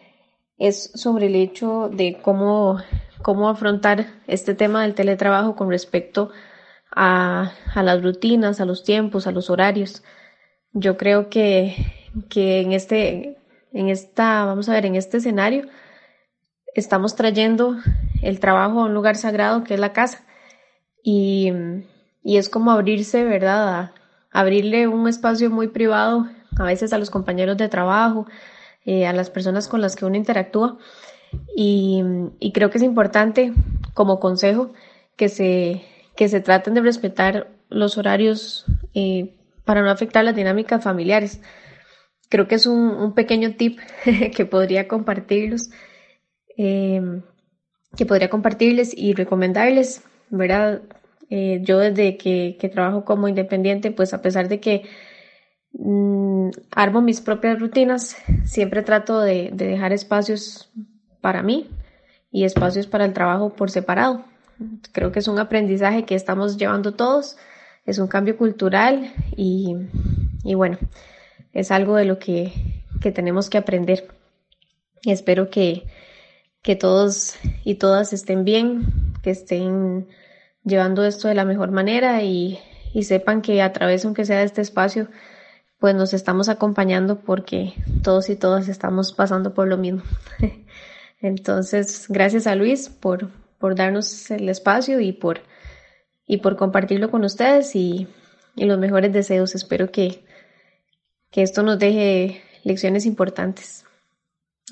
es 0.57 0.91
sobre 0.95 1.27
el 1.27 1.35
hecho 1.35 1.89
de 1.89 2.19
cómo, 2.21 2.79
cómo 3.21 3.49
afrontar 3.49 4.07
este 4.27 4.55
tema 4.55 4.81
del 4.81 4.95
teletrabajo 4.95 5.55
con 5.55 5.69
respecto 5.69 6.31
a, 6.95 7.51
a, 7.75 7.83
las 7.83 8.01
rutinas, 8.01 8.59
a 8.59 8.65
los 8.65 8.83
tiempos, 8.83 9.27
a 9.27 9.31
los 9.31 9.49
horarios. 9.49 10.03
Yo 10.73 10.97
creo 10.97 11.29
que, 11.29 11.75
que 12.29 12.61
en 12.61 12.71
este, 12.71 13.37
en 13.71 13.89
esta, 13.89 14.45
vamos 14.45 14.69
a 14.69 14.73
ver, 14.73 14.85
en 14.85 14.95
este 14.95 15.17
escenario, 15.17 15.67
estamos 16.79 17.15
trayendo 17.15 17.75
el 18.21 18.39
trabajo 18.39 18.81
a 18.81 18.85
un 18.85 18.93
lugar 18.93 19.15
sagrado 19.15 19.63
que 19.63 19.73
es 19.73 19.79
la 19.79 19.93
casa. 19.93 20.25
Y, 21.03 21.51
y 22.23 22.37
es 22.37 22.49
como 22.49 22.71
abrirse, 22.71 23.23
¿verdad? 23.23 23.69
A, 23.69 23.93
abrirle 24.31 24.87
un 24.87 25.07
espacio 25.07 25.49
muy 25.49 25.67
privado 25.67 26.27
a 26.57 26.63
veces 26.63 26.93
a 26.93 26.97
los 26.97 27.09
compañeros 27.09 27.57
de 27.57 27.69
trabajo, 27.69 28.27
eh, 28.85 29.07
a 29.07 29.13
las 29.13 29.29
personas 29.29 29.67
con 29.67 29.81
las 29.81 29.95
que 29.95 30.05
uno 30.05 30.15
interactúa. 30.15 30.77
Y, 31.55 32.03
y, 32.39 32.51
creo 32.51 32.69
que 32.69 32.77
es 32.77 32.83
importante, 32.83 33.51
como 33.93 34.19
consejo, 34.19 34.73
que 35.15 35.29
se, 35.29 35.83
que 36.15 36.29
se 36.29 36.39
traten 36.39 36.73
de 36.73 36.81
respetar 36.81 37.49
los 37.69 37.97
horarios 37.97 38.65
eh, 38.93 39.35
para 39.65 39.81
no 39.81 39.89
afectar 39.89 40.23
las 40.23 40.35
dinámicas 40.35 40.83
familiares. 40.83 41.41
Creo 42.29 42.47
que 42.47 42.55
es 42.55 42.65
un, 42.65 42.79
un 42.79 43.13
pequeño 43.13 43.55
tip 43.55 43.79
que 44.35 44.45
podría 44.45 44.87
compartirlos, 44.87 45.69
eh, 46.57 47.21
que 47.95 48.05
podría 48.05 48.29
compartirles 48.29 48.93
y 48.95 49.13
recomendarles, 49.13 50.03
¿verdad? 50.29 50.81
Eh, 51.29 51.59
yo 51.63 51.79
desde 51.79 52.17
que, 52.17 52.57
que, 52.59 52.69
trabajo 52.69 53.05
como 53.05 53.27
independiente, 53.27 53.91
pues 53.91 54.13
a 54.13 54.21
pesar 54.21 54.47
de 54.47 54.59
que 54.59 54.83
mmm, 55.73 56.49
armo 56.71 57.01
mis 57.01 57.21
propias 57.21 57.59
rutinas, 57.59 58.17
siempre 58.45 58.81
trato 58.81 59.19
de, 59.21 59.49
de, 59.53 59.67
dejar 59.67 59.93
espacios 59.93 60.69
para 61.21 61.43
mí 61.43 61.69
y 62.31 62.45
espacios 62.45 62.87
para 62.87 63.05
el 63.05 63.13
trabajo 63.13 63.53
por 63.53 63.71
separado. 63.71 64.23
Creo 64.91 65.11
que 65.11 65.19
es 65.19 65.27
un 65.27 65.39
aprendizaje 65.39 66.05
que 66.05 66.15
estamos 66.15 66.57
llevando 66.57 66.93
todos, 66.93 67.37
es 67.85 67.99
un 67.99 68.07
cambio 68.07 68.37
cultural 68.37 69.13
y, 69.35 69.75
y 70.43 70.55
bueno, 70.55 70.77
es 71.53 71.71
algo 71.71 71.95
de 71.95 72.05
lo 72.05 72.19
que, 72.19 72.53
que 73.01 73.11
tenemos 73.11 73.49
que 73.49 73.57
aprender. 73.57 74.07
Espero 75.03 75.49
que, 75.49 75.83
que 76.67 76.75
todos 76.75 77.35
y 77.63 77.75
todas 77.75 78.11
estén 78.11 78.43
bien, 78.43 79.13
que 79.23 79.29
estén 79.29 80.09
llevando 80.65 81.05
esto 81.05 81.29
de 81.29 81.33
la 81.33 81.45
mejor 81.45 81.71
manera 81.71 82.23
y, 82.23 82.59
y 82.93 83.03
sepan 83.03 83.41
que 83.41 83.61
a 83.61 83.71
través, 83.71 84.03
aunque 84.03 84.25
sea 84.25 84.39
de 84.39 84.43
este 84.43 84.63
espacio, 84.63 85.07
pues 85.79 85.95
nos 85.95 86.13
estamos 86.13 86.49
acompañando 86.49 87.21
porque 87.21 87.73
todos 88.03 88.29
y 88.29 88.35
todas 88.35 88.67
estamos 88.67 89.13
pasando 89.13 89.53
por 89.53 89.69
lo 89.69 89.77
mismo. 89.77 90.03
Entonces, 91.21 92.07
gracias 92.09 92.47
a 92.47 92.55
Luis 92.55 92.89
por, 92.89 93.29
por 93.59 93.75
darnos 93.75 94.29
el 94.29 94.49
espacio 94.49 94.99
y 94.99 95.13
por, 95.13 95.39
y 96.25 96.39
por 96.39 96.57
compartirlo 96.57 97.09
con 97.09 97.23
ustedes 97.23 97.77
y, 97.77 98.09
y 98.57 98.65
los 98.65 98.77
mejores 98.77 99.13
deseos. 99.13 99.55
Espero 99.55 99.89
que, 99.89 100.25
que 101.31 101.43
esto 101.43 101.63
nos 101.63 101.79
deje 101.79 102.41
lecciones 102.65 103.05
importantes. 103.05 103.85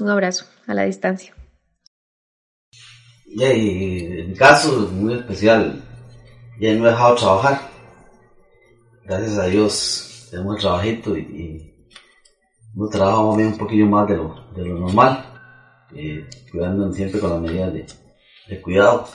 Un 0.02 0.10
abrazo 0.10 0.46
a 0.68 0.74
la 0.74 0.84
distancia. 0.84 1.34
Y 3.38 3.44
en 3.44 4.30
mi 4.30 4.34
caso, 4.34 4.88
muy 4.94 5.16
especial, 5.16 5.84
ya 6.58 6.74
no 6.74 6.88
he 6.88 6.90
dejado 6.90 7.16
trabajar. 7.16 7.70
Gracias 9.04 9.38
a 9.38 9.48
Dios 9.48 10.28
tenemos 10.32 10.56
el 10.56 10.62
trabajito 10.62 11.18
y, 11.18 11.22
y 11.22 11.88
hemos 12.74 12.90
trabajado 12.92 13.32
un 13.32 13.58
poquillo 13.58 13.88
más 13.88 14.08
de 14.08 14.16
lo, 14.16 14.36
de 14.56 14.64
lo 14.64 14.80
normal, 14.80 15.26
cuidando 16.50 16.94
siempre 16.94 17.20
con 17.20 17.32
las 17.32 17.42
medidas 17.42 17.74
de, 18.48 18.62
cuidado, 18.62 19.06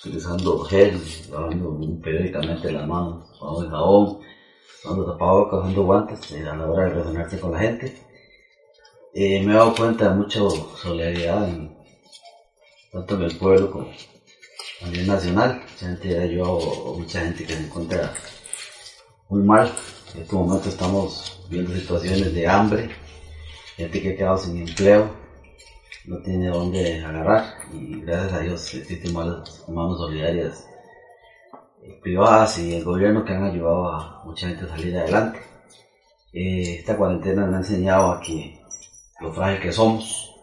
utilizando 0.00 0.58
gel, 0.64 1.00
lavando 1.30 1.78
periódicamente 2.02 2.72
las 2.72 2.86
manos, 2.86 3.30
usando 3.30 3.62
el 3.62 3.70
jabón, 3.70 4.18
usando 4.82 5.12
tapabocas, 5.12 5.60
usando 5.60 5.82
guantes 5.84 6.32
eh, 6.32 6.48
a 6.48 6.56
la 6.56 6.66
hora 6.66 6.82
de 6.82 6.90
relacionarse 6.90 7.38
con 7.38 7.52
la 7.52 7.60
gente. 7.60 7.96
Eh, 9.14 9.40
me 9.44 9.52
he 9.52 9.56
dado 9.56 9.72
cuenta 9.72 10.08
de 10.08 10.16
mucha 10.16 10.40
solidaridad 10.82 11.48
en, 11.48 11.77
tanto 12.92 13.14
en 13.16 13.22
el 13.22 13.36
pueblo 13.36 13.70
como 13.70 13.88
a 14.82 14.88
nivel 14.88 15.06
nacional. 15.06 15.62
Mucha 15.62 15.86
gente 15.86 16.18
ha 16.18 16.22
ayudado 16.22 16.94
mucha 16.96 17.20
gente 17.20 17.44
que 17.44 17.54
se 17.54 17.64
encuentra 17.64 18.14
muy 19.28 19.42
mal. 19.42 19.72
En 20.14 20.22
este 20.22 20.34
momento 20.34 20.68
estamos 20.68 21.46
viendo 21.50 21.74
situaciones 21.74 22.32
de 22.34 22.48
hambre, 22.48 22.90
gente 23.76 24.00
que 24.00 24.12
ha 24.12 24.16
quedado 24.16 24.38
sin 24.38 24.66
empleo, 24.66 25.10
no 26.06 26.18
tiene 26.22 26.48
dónde 26.48 27.04
agarrar 27.04 27.58
y 27.72 28.00
gracias 28.00 28.32
a 28.32 28.40
Dios 28.40 28.74
existen 28.74 29.12
manos, 29.12 29.64
manos 29.68 29.98
solidarias 29.98 30.66
eh, 31.82 31.98
privadas 32.02 32.58
y 32.58 32.76
el 32.76 32.84
gobierno 32.84 33.24
que 33.24 33.34
han 33.34 33.44
ayudado 33.44 33.92
a 33.92 34.22
mucha 34.24 34.48
gente 34.48 34.64
a 34.64 34.68
salir 34.68 34.96
adelante. 34.96 35.40
Eh, 36.32 36.76
esta 36.78 36.96
cuarentena 36.96 37.46
me 37.46 37.56
ha 37.56 37.58
enseñado 37.58 38.12
a 38.12 38.20
que 38.20 38.58
lo 39.20 39.32
frágil 39.32 39.60
que 39.60 39.72
somos, 39.72 40.34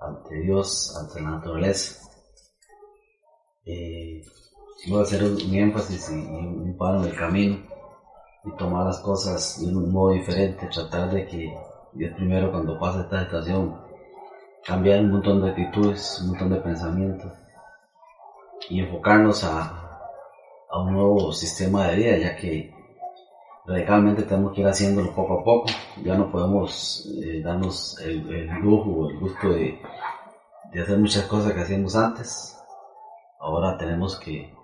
ante 0.00 0.40
Dios, 0.40 0.96
ante 0.96 1.20
la 1.20 1.30
naturaleza. 1.32 2.08
Eh, 3.64 4.22
voy 4.88 5.00
a 5.00 5.02
hacer 5.02 5.24
un, 5.24 5.54
énfasis 5.54 6.10
y, 6.10 6.14
un 6.14 6.76
paro 6.78 7.02
en 7.02 7.10
el 7.10 7.16
camino 7.16 7.58
y 8.44 8.56
tomar 8.56 8.86
las 8.86 9.00
cosas 9.00 9.60
de 9.60 9.74
un 9.74 9.92
modo 9.92 10.12
diferente, 10.12 10.68
tratar 10.68 11.10
de 11.10 11.26
que 11.26 11.54
Dios 11.92 12.14
primero 12.16 12.50
cuando 12.50 12.78
pasa 12.78 13.02
esta 13.02 13.24
situación 13.24 13.80
cambiar 14.64 15.00
un 15.00 15.12
montón 15.12 15.42
de 15.42 15.50
actitudes, 15.50 16.20
un 16.22 16.28
montón 16.28 16.50
de 16.50 16.60
pensamientos 16.60 17.32
y 18.68 18.80
enfocarnos 18.80 19.44
a, 19.44 20.00
a 20.70 20.82
un 20.82 20.92
nuevo 20.92 21.32
sistema 21.32 21.88
de 21.88 21.96
vida, 21.96 22.16
ya 22.18 22.36
que 22.36 22.77
radicalmente 23.68 24.22
tenemos 24.22 24.54
que 24.54 24.62
ir 24.62 24.66
haciéndolo 24.66 25.14
poco 25.14 25.40
a 25.40 25.44
poco. 25.44 25.66
Ya 26.02 26.16
no 26.16 26.30
podemos 26.32 27.06
eh, 27.22 27.42
darnos 27.42 27.98
el, 28.00 28.46
lujo 28.62 28.90
o 28.90 29.10
el 29.10 29.18
gusto 29.18 29.50
de, 29.50 29.78
de, 30.72 30.82
hacer 30.82 30.98
muchas 30.98 31.24
cosas 31.26 31.52
que 31.52 31.60
hacíamos 31.60 31.94
antes. 31.94 32.56
Ahora 33.38 33.76
tenemos 33.76 34.18
que 34.18 34.54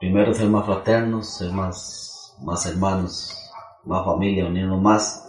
primero 0.00 0.34
ser 0.34 0.48
más 0.48 0.66
fraternos, 0.66 1.38
ser 1.38 1.52
más, 1.52 2.36
más 2.40 2.66
hermanos, 2.66 3.52
más 3.84 4.04
familia, 4.04 4.46
unirnos 4.46 4.82
más. 4.82 5.24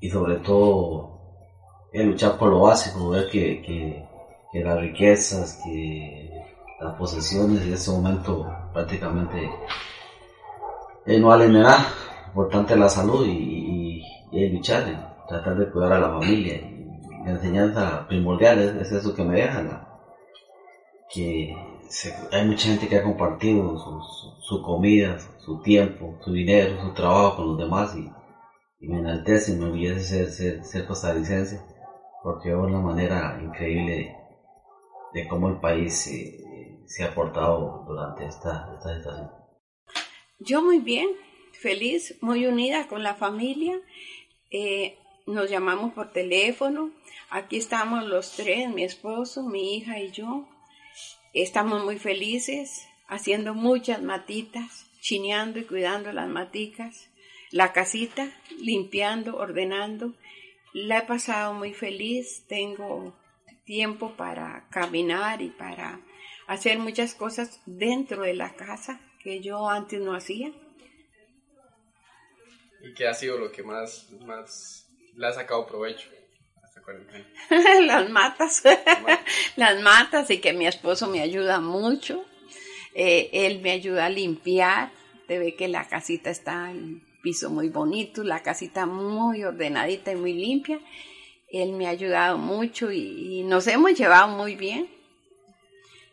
Y 0.00 0.10
sobre 0.10 0.36
todo, 0.36 1.18
eh, 1.92 2.04
luchar 2.04 2.38
por 2.38 2.50
lo 2.50 2.60
básico, 2.60 3.10
ver 3.10 3.28
que, 3.28 3.60
que, 3.62 4.08
que 4.52 4.60
las 4.60 4.80
riquezas, 4.80 5.60
que 5.64 6.30
las 6.80 6.94
posesiones 6.94 7.62
en 7.62 7.72
este 7.72 7.90
momento 7.90 8.46
prácticamente 8.72 9.50
eh, 11.08 11.18
no 11.18 11.28
vale 11.28 11.48
nada, 11.48 11.86
importante 12.26 12.76
la 12.76 12.90
salud 12.90 13.26
y, 13.26 14.02
y, 14.30 14.48
luchar, 14.50 15.24
tratar 15.26 15.56
de 15.56 15.70
cuidar 15.70 15.94
a 15.94 15.98
la 15.98 16.10
familia. 16.10 16.56
Y 16.56 17.24
la 17.24 17.30
enseñanza 17.30 18.06
primordial 18.06 18.58
es, 18.58 18.92
eso 18.92 19.14
que 19.14 19.24
me 19.24 19.36
deja, 19.36 19.88
que 21.10 21.56
hay 22.30 22.46
mucha 22.46 22.68
gente 22.68 22.88
que 22.88 22.98
ha 22.98 23.02
compartido 23.02 23.78
su, 24.40 24.62
comida, 24.62 25.16
su 25.38 25.60
tiempo, 25.62 26.18
su 26.22 26.30
dinero, 26.30 26.78
su 26.82 26.92
trabajo 26.92 27.36
con 27.36 27.46
los 27.48 27.58
demás 27.58 27.94
y, 27.96 28.10
me 28.86 28.98
enaltece 28.98 29.52
y 29.52 29.56
me 29.56 29.64
orgullece 29.64 30.00
ser, 30.00 30.28
ser, 30.28 30.64
ser 30.64 30.86
costarricense 30.86 31.60
porque 32.22 32.50
es 32.50 32.54
una 32.54 32.80
manera 32.80 33.38
increíble 33.42 34.14
de, 35.14 35.26
cómo 35.26 35.48
el 35.48 35.58
país 35.58 36.08
se 36.84 37.04
ha 37.04 37.14
portado 37.14 37.84
durante 37.86 38.26
esta, 38.26 38.70
esta 38.74 38.94
situación. 38.94 39.37
Yo 40.40 40.62
muy 40.62 40.78
bien, 40.78 41.08
feliz, 41.50 42.14
muy 42.20 42.46
unida 42.46 42.86
con 42.86 43.02
la 43.02 43.14
familia 43.14 43.80
Eh, 44.50 44.96
nos 45.26 45.50
llamamos 45.50 45.92
por 45.92 46.12
teléfono. 46.12 46.90
Aquí 47.28 47.56
estamos 47.58 48.04
los 48.04 48.32
tres, 48.36 48.70
mi 48.70 48.82
esposo, 48.82 49.42
mi 49.42 49.76
hija 49.76 49.98
y 50.00 50.10
yo. 50.10 50.48
Estamos 51.34 51.84
muy 51.84 51.98
felices, 51.98 52.86
haciendo 53.08 53.52
muchas 53.52 54.00
matitas, 54.00 54.86
chineando 55.02 55.58
y 55.58 55.64
cuidando 55.64 56.12
las 56.12 56.28
maticas. 56.28 57.10
La 57.50 57.72
casita, 57.72 58.32
limpiando, 58.58 59.36
ordenando. 59.36 60.14
La 60.72 60.98
he 60.98 61.02
pasado 61.02 61.52
muy 61.52 61.74
feliz. 61.74 62.44
Tengo 62.46 63.14
tiempo 63.64 64.14
para 64.16 64.68
caminar 64.70 65.42
y 65.42 65.50
para 65.50 66.00
hacer 66.46 66.78
muchas 66.78 67.14
cosas 67.14 67.60
dentro 67.66 68.22
de 68.22 68.34
la 68.34 68.54
casa 68.54 69.00
que 69.18 69.40
yo 69.40 69.68
antes 69.68 70.00
no 70.00 70.14
hacía. 70.14 70.52
¿Y 72.80 72.94
qué 72.94 73.08
ha 73.08 73.14
sido 73.14 73.38
lo 73.38 73.50
que 73.50 73.62
más, 73.62 74.08
más 74.24 74.86
le 75.16 75.26
ha 75.26 75.32
sacado 75.32 75.66
provecho 75.66 76.08
hasta 76.62 76.80
cuarentena? 76.82 77.26
las 77.82 78.08
matas, 78.10 78.62
las 79.56 79.82
matas 79.82 80.30
y 80.30 80.38
que 80.38 80.52
mi 80.52 80.66
esposo 80.66 81.08
me 81.08 81.20
ayuda 81.20 81.60
mucho. 81.60 82.24
Eh, 82.94 83.30
él 83.32 83.60
me 83.60 83.72
ayuda 83.72 84.06
a 84.06 84.10
limpiar, 84.10 84.92
te 85.26 85.38
ve 85.38 85.54
que 85.54 85.68
la 85.68 85.86
casita 85.88 86.30
está 86.30 86.70
en 86.70 87.02
piso 87.22 87.50
muy 87.50 87.68
bonito, 87.68 88.22
la 88.22 88.42
casita 88.42 88.86
muy 88.86 89.44
ordenadita 89.44 90.12
y 90.12 90.16
muy 90.16 90.32
limpia. 90.32 90.80
Él 91.48 91.72
me 91.72 91.86
ha 91.86 91.90
ayudado 91.90 92.38
mucho 92.38 92.92
y, 92.92 93.40
y 93.40 93.42
nos 93.42 93.66
hemos 93.66 93.94
llevado 93.94 94.28
muy 94.28 94.54
bien. 94.54 94.88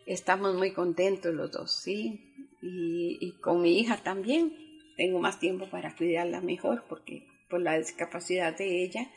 Estamos 0.06 0.54
muy 0.54 0.72
contentos 0.72 1.34
los 1.34 1.50
dos, 1.50 1.72
sí. 1.72 2.25
Y, 2.62 3.18
y, 3.20 3.32
con 3.40 3.62
mi 3.62 3.78
hija 3.78 4.02
también. 4.02 4.56
Tengo 4.96 5.18
más 5.18 5.38
tiempo 5.38 5.68
para 5.68 5.94
cuidarla 5.94 6.40
mejor 6.40 6.84
porque 6.88 7.26
por 7.50 7.60
la 7.60 7.78
discapacidad 7.78 8.56
de 8.56 8.82
ella 8.82 9.10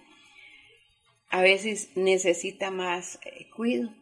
a 1.30 1.41
veces 1.41 1.95
necesita 1.95 2.71
más 2.71 3.19
eh, 3.23 3.49
cuidado, 3.56 3.93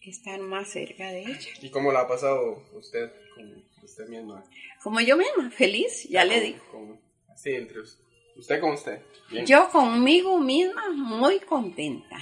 estar 0.00 0.40
más 0.40 0.70
cerca 0.70 1.10
de 1.10 1.22
ella. 1.22 1.50
¿Y 1.60 1.70
cómo 1.70 1.92
la 1.92 2.00
ha 2.00 2.08
pasado 2.08 2.64
usted 2.72 3.12
con 3.34 3.64
usted 3.82 4.08
misma? 4.08 4.44
Como 4.82 5.00
yo 5.00 5.16
misma, 5.16 5.50
feliz, 5.50 6.04
ya, 6.04 6.24
ya 6.24 6.24
le 6.24 6.40
digo. 6.40 6.98
así 7.28 7.50
entre 7.50 7.80
usted. 7.80 8.04
¿Usted 8.36 8.60
con 8.60 8.72
usted? 8.72 9.02
Bien. 9.30 9.44
Yo 9.44 9.68
conmigo 9.68 10.38
misma 10.38 10.90
muy 10.90 11.40
contenta. 11.40 12.16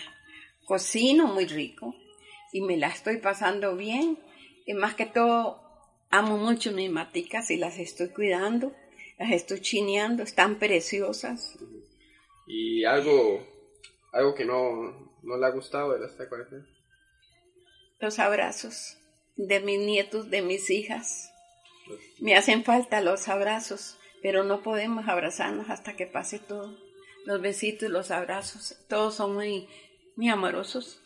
Cocino 0.64 1.28
muy 1.28 1.46
rico 1.46 1.94
y 2.52 2.60
me 2.60 2.76
la 2.76 2.88
estoy 2.88 3.18
pasando 3.18 3.76
bien. 3.76 4.18
Y 4.66 4.74
más 4.74 4.94
que 4.94 5.06
todo, 5.06 5.62
amo 6.10 6.36
mucho 6.36 6.72
mis 6.72 6.90
maticas 6.90 7.50
y 7.50 7.56
las 7.56 7.78
estoy 7.78 8.08
cuidando, 8.08 8.74
las 9.18 9.32
estoy 9.32 9.60
chineando, 9.60 10.22
están 10.22 10.58
preciosas. 10.58 11.56
¿Y 12.46 12.84
algo, 12.84 13.46
algo 14.12 14.34
que 14.34 14.44
no, 14.44 15.14
no 15.22 15.36
le 15.36 15.46
ha 15.46 15.50
gustado 15.50 15.98
de 15.98 16.06
esta 16.06 16.28
cuarentena? 16.28 16.66
Los 18.00 18.18
abrazos 18.18 18.96
de 19.36 19.60
mis 19.60 19.78
nietos, 19.78 20.30
de 20.30 20.42
mis 20.42 20.68
hijas. 20.70 21.32
Me 22.20 22.36
hacen 22.36 22.64
falta 22.64 23.00
los 23.00 23.28
abrazos, 23.28 23.96
pero 24.20 24.44
no 24.44 24.62
podemos 24.62 25.08
abrazarnos 25.08 25.70
hasta 25.70 25.96
que 25.96 26.06
pase 26.06 26.38
todo. 26.38 26.76
Los 27.24 27.40
besitos, 27.40 27.88
los 27.90 28.10
abrazos, 28.10 28.76
todos 28.88 29.14
son 29.14 29.34
muy, 29.34 29.68
muy 30.16 30.28
amorosos. 30.28 31.00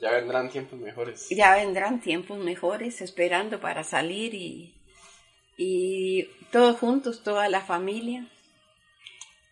Ya 0.00 0.10
vendrán 0.12 0.50
tiempos 0.50 0.78
mejores. 0.78 1.28
Ya 1.30 1.54
vendrán 1.54 2.00
tiempos 2.00 2.38
mejores, 2.38 3.00
esperando 3.00 3.60
para 3.60 3.84
salir 3.84 4.34
y, 4.34 4.74
y 5.56 6.24
todos 6.50 6.78
juntos, 6.78 7.22
toda 7.22 7.48
la 7.48 7.60
familia. 7.60 8.26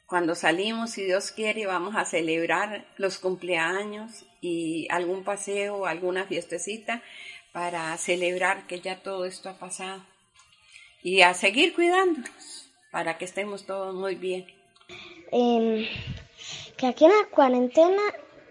Cuando 0.07 0.35
salimos, 0.35 0.91
si 0.91 1.05
Dios 1.05 1.31
quiere, 1.31 1.67
vamos 1.67 1.97
a 1.97 2.05
celebrar 2.05 2.87
los 2.99 3.19
cumpleaños 3.19 4.27
y 4.41 4.87
algún 4.91 5.25
paseo, 5.25 5.87
alguna 5.87 6.25
fiestecita 6.25 7.03
para 7.53 7.97
celebrar 7.97 8.67
que 8.67 8.81
ya 8.81 9.03
todo 9.03 9.25
esto 9.25 9.49
ha 9.49 9.59
pasado. 9.59 10.05
Y 11.03 11.23
a 11.23 11.35
seguir 11.35 11.75
cuidándonos 11.75 12.71
para 12.91 13.17
que 13.17 13.25
estemos 13.25 13.65
todos 13.65 13.95
muy 13.95 14.15
bien. 14.15 14.47
Eh, 15.33 15.89
que 16.77 16.87
aquí 16.87 17.07
en 17.07 17.13
la 17.13 17.27
cuarentena 17.31 18.03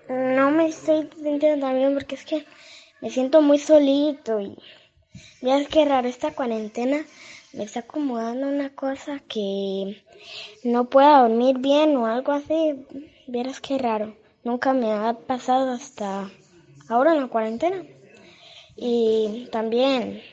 no 0.10 0.52
me 0.52 0.68
estoy 0.68 1.10
sintiendo 1.16 1.66
tan 1.66 1.78
bien 1.78 1.94
porque 1.94 2.16
es 2.16 2.26
que 2.26 2.46
me 3.02 3.10
siento 3.10 3.42
muy 3.42 3.60
solito 3.60 4.40
y 4.40 4.58
ya 5.42 5.60
es 5.60 5.68
que 5.68 5.86
raro 5.86 6.08
esta 6.08 6.34
cuarentena 6.34 7.06
me 7.54 7.64
está 7.64 7.82
acomodando 7.82 8.48
una 8.48 8.70
cosa 8.70 9.22
que 9.28 10.02
no 10.64 10.86
pueda 10.86 11.20
dormir 11.20 11.60
bien 11.60 11.96
o 11.98 12.08
algo 12.08 12.32
así. 12.32 12.86
Vieras 13.28 13.62
qué 13.62 13.78
raro. 13.78 14.16
Nunca 14.44 14.74
me 14.74 14.92
ha 14.92 15.14
pasado 15.14 15.72
hasta 15.72 16.32
ahora 16.90 17.14
en 17.14 17.22
la 17.22 17.28
cuarentena. 17.28 17.84
Y 18.76 19.48
también, 19.52 20.24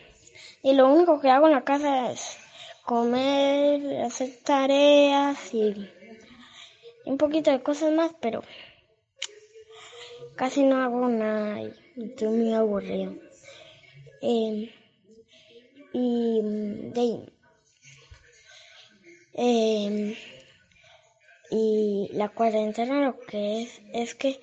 y 0.63 0.73
lo 0.73 0.89
único 0.89 1.21
que 1.21 1.31
hago 1.31 1.47
en 1.47 1.53
la 1.53 1.65
casa 1.65 2.11
es 2.11 2.39
comer, 2.87 4.03
hacer 4.03 4.39
tareas 4.43 5.53
y 5.53 5.91
un 7.05 7.19
poquito 7.19 7.51
de 7.51 7.63
cosas 7.63 7.93
más, 7.93 8.13
pero 8.19 8.43
casi 10.37 10.63
no 10.63 10.83
hago 10.83 11.09
nada 11.09 11.63
y 11.63 11.73
estoy 11.97 12.29
muy 12.29 12.55
aburrido. 12.55 13.15
Eh, 14.23 14.73
y 15.93 16.41
de 16.43 17.33
eh, 19.35 20.17
y 21.51 22.11
la 22.13 22.29
cuarentena 22.29 23.07
lo 23.07 23.19
que 23.21 23.63
es 23.63 23.81
es 23.93 24.15
que 24.15 24.41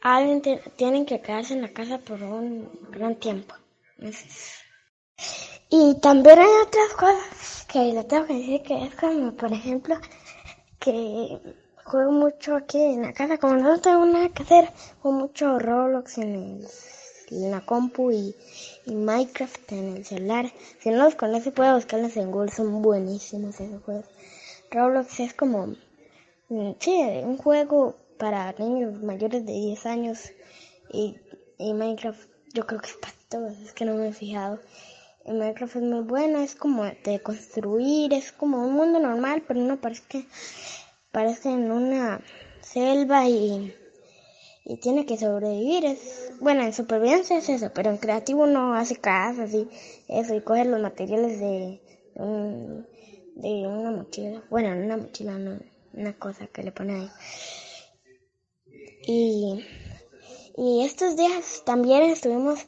alguien 0.00 0.42
tienen 0.76 1.06
que 1.06 1.20
quedarse 1.20 1.54
en 1.54 1.62
la 1.62 1.72
casa 1.72 1.98
por 1.98 2.22
un 2.22 2.70
gran 2.90 3.16
tiempo. 3.16 3.54
Y 5.70 5.98
también 6.00 6.38
hay 6.38 6.50
otras 6.66 6.92
cosas 6.94 7.66
que 7.70 7.92
le 7.92 8.04
tengo 8.04 8.26
que 8.26 8.34
decir 8.34 8.62
que 8.62 8.84
es 8.84 8.94
como 8.94 9.34
por 9.34 9.52
ejemplo 9.52 9.96
que 10.78 11.40
juego 11.84 12.12
mucho 12.12 12.56
aquí 12.56 12.80
en 12.80 13.02
la 13.02 13.12
casa, 13.12 13.38
como 13.38 13.56
no 13.56 13.80
tengo 13.80 14.04
nada 14.06 14.28
que 14.30 14.42
hacer, 14.42 14.70
juego 15.00 15.18
mucho 15.18 15.58
Roblox 15.58 16.18
en, 16.18 16.34
el, 16.34 16.66
en 17.30 17.50
la 17.50 17.60
compu 17.64 18.10
y, 18.10 18.34
y, 18.86 18.94
Minecraft 18.94 19.72
en 19.72 19.96
el 19.96 20.04
celular. 20.04 20.50
Si 20.80 20.90
no 20.90 21.04
los 21.04 21.14
conoce 21.14 21.50
puede 21.50 21.74
buscarlos 21.74 22.16
en 22.16 22.30
Google, 22.30 22.50
son 22.50 22.82
buenísimos 22.82 23.60
esos 23.60 23.82
juegos. 23.82 24.06
Roblox 24.70 25.20
es 25.20 25.34
como, 25.34 25.74
mm, 26.48 26.72
sí, 26.78 27.00
un 27.22 27.36
juego 27.36 27.96
para 28.18 28.52
niños 28.52 29.02
mayores 29.02 29.44
de 29.44 29.52
10 29.52 29.86
años 29.86 30.32
y, 30.90 31.16
y 31.58 31.74
Minecraft 31.74 32.28
yo 32.54 32.66
creo 32.66 32.80
que 32.80 32.88
es 32.88 32.96
para 32.96 33.14
todos, 33.28 33.58
es 33.58 33.72
que 33.72 33.84
no 33.84 33.94
me 33.94 34.08
he 34.08 34.12
fijado. 34.12 34.60
En 35.24 35.38
Minecraft 35.38 35.76
es 35.76 35.82
muy 35.82 36.00
bueno, 36.00 36.38
es 36.38 36.54
como 36.54 36.84
de 36.84 37.20
construir, 37.22 38.12
es 38.12 38.30
como 38.30 38.64
un 38.64 38.74
mundo 38.74 39.00
normal, 39.00 39.42
pero 39.46 39.60
no 39.60 39.78
parece 39.78 40.02
que 40.08 40.26
parece 41.14 41.48
en 41.48 41.70
una 41.70 42.20
selva 42.60 43.28
y, 43.28 43.72
y 44.64 44.76
tiene 44.78 45.06
que 45.06 45.16
sobrevivir. 45.16 45.84
Es, 45.84 46.32
bueno, 46.40 46.62
en 46.62 46.74
supervivencia 46.74 47.38
es 47.38 47.48
eso, 47.48 47.70
pero 47.72 47.90
en 47.90 47.98
creativo 47.98 48.46
no 48.46 48.74
hace 48.74 48.96
casas 48.96 49.54
y 49.54 49.68
eso, 50.08 50.34
y 50.34 50.42
coge 50.42 50.64
los 50.64 50.80
materiales 50.80 51.38
de, 51.38 51.80
de, 52.16 52.22
un, 52.22 52.86
de 53.36 53.66
una 53.66 53.92
mochila. 53.92 54.42
Bueno, 54.50 54.70
una 54.76 54.96
mochila, 54.96 55.38
no, 55.38 55.60
una 55.92 56.18
cosa 56.18 56.48
que 56.48 56.64
le 56.64 56.72
pone 56.72 56.94
ahí. 56.94 57.10
Y, 59.06 59.64
y 60.56 60.84
estos 60.84 61.16
días 61.16 61.62
también 61.64 62.02
estuvimos 62.02 62.66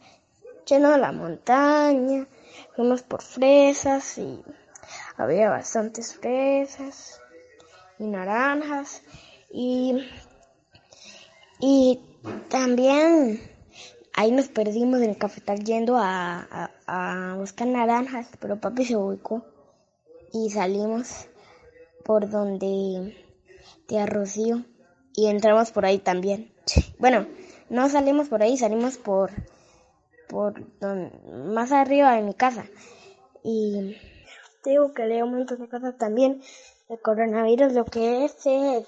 yendo 0.66 0.88
a 0.88 0.98
la 0.98 1.10
montaña, 1.10 2.28
fuimos 2.76 3.02
por 3.02 3.22
fresas 3.22 4.18
y 4.18 4.40
había 5.16 5.50
bastantes 5.50 6.14
fresas 6.14 7.20
y 7.98 8.04
naranjas. 8.04 9.02
Y, 9.50 10.06
y 11.60 12.00
también 12.48 13.40
ahí 14.14 14.32
nos 14.32 14.48
perdimos 14.48 15.00
en 15.00 15.10
el 15.10 15.18
cafetal 15.18 15.62
yendo 15.62 15.96
a, 15.96 16.70
a, 16.86 17.34
buscar 17.36 17.68
naranjas, 17.68 18.28
pero 18.40 18.60
papi 18.60 18.84
se 18.84 18.96
ubicó 18.96 19.44
y 20.32 20.50
salimos 20.50 21.26
por 22.04 22.28
donde 22.28 23.16
te 23.86 24.04
Rocío 24.06 24.64
y 25.14 25.26
entramos 25.26 25.70
por 25.70 25.86
ahí 25.86 25.98
también. 25.98 26.52
Bueno, 26.98 27.26
no 27.68 27.88
salimos 27.90 28.28
por 28.28 28.42
ahí, 28.42 28.56
salimos 28.56 28.96
por 28.96 29.30
por 30.28 30.78
don, 30.80 31.12
más 31.54 31.72
arriba 31.72 32.14
de 32.14 32.22
mi 32.22 32.34
casa. 32.34 32.64
Y 33.44 33.96
digo 34.64 34.92
que 34.92 35.06
leo 35.06 35.26
un 35.26 35.34
montón 35.34 35.60
de 35.60 35.68
cosas 35.68 35.96
también 35.98 36.42
el 36.88 37.00
coronavirus 37.00 37.72
lo 37.72 37.84
que 37.84 38.24
es 38.24 38.34
es, 38.46 38.86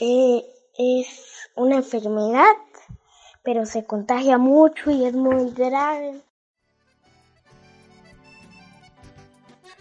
eh, 0.00 0.44
es 0.78 1.48
una 1.56 1.76
enfermedad, 1.76 2.56
pero 3.42 3.66
se 3.66 3.84
contagia 3.84 4.38
mucho 4.38 4.90
y 4.90 5.04
es 5.04 5.14
muy 5.14 5.50
grave. 5.52 6.22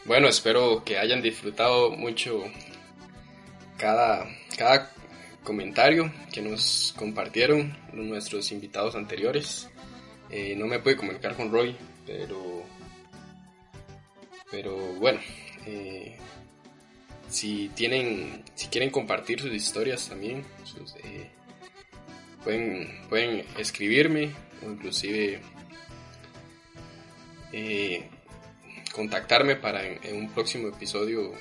bueno, 0.09 0.27
espero 0.27 0.83
que 0.83 0.97
hayan 0.97 1.21
disfrutado 1.21 1.91
mucho 1.91 2.41
cada, 3.77 4.25
cada 4.57 4.91
comentario 5.43 6.11
que 6.33 6.41
nos 6.41 6.95
compartieron 6.97 7.77
nuestros 7.93 8.51
invitados 8.51 8.95
anteriores. 8.95 9.69
Eh, 10.31 10.55
no 10.57 10.65
me 10.65 10.79
pude 10.79 10.97
comunicar 10.97 11.35
con 11.35 11.51
Roy, 11.51 11.77
pero, 12.07 12.63
pero 14.51 14.75
bueno, 14.95 15.19
eh, 15.65 16.15
si 17.29 17.69
tienen, 17.69 18.43
si 18.55 18.67
quieren 18.67 18.89
compartir 18.89 19.41
sus 19.41 19.53
historias 19.53 20.07
también, 20.09 20.43
eh, 21.03 21.29
pueden, 22.43 23.01
pueden 23.09 23.45
escribirme 23.57 24.31
o 24.65 24.71
inclusive 24.71 25.41
contactarme 28.93 29.55
para 29.55 29.85
en, 29.85 30.15
un 30.15 30.29
próximo 30.29 30.67
episodio 30.67 31.33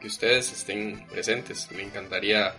que 0.00 0.06
ustedes 0.06 0.52
estén 0.52 1.06
presentes. 1.06 1.70
Me 1.72 1.82
encantaría 1.82 2.54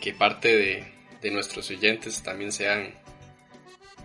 que 0.00 0.14
parte 0.14 0.56
de, 0.56 0.94
de 1.24 1.30
nuestros 1.30 1.70
oyentes 1.70 2.22
también 2.22 2.52
sean 2.52 2.92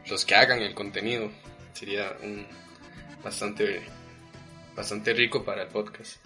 los 0.09 0.25
que 0.25 0.35
hagan 0.35 0.61
el 0.61 0.73
contenido. 0.73 1.29
Sería 1.73 2.15
un 2.23 2.47
bastante, 3.23 3.81
bastante 4.75 5.13
rico 5.13 5.43
para 5.43 5.63
el 5.63 5.67
podcast. 5.69 6.17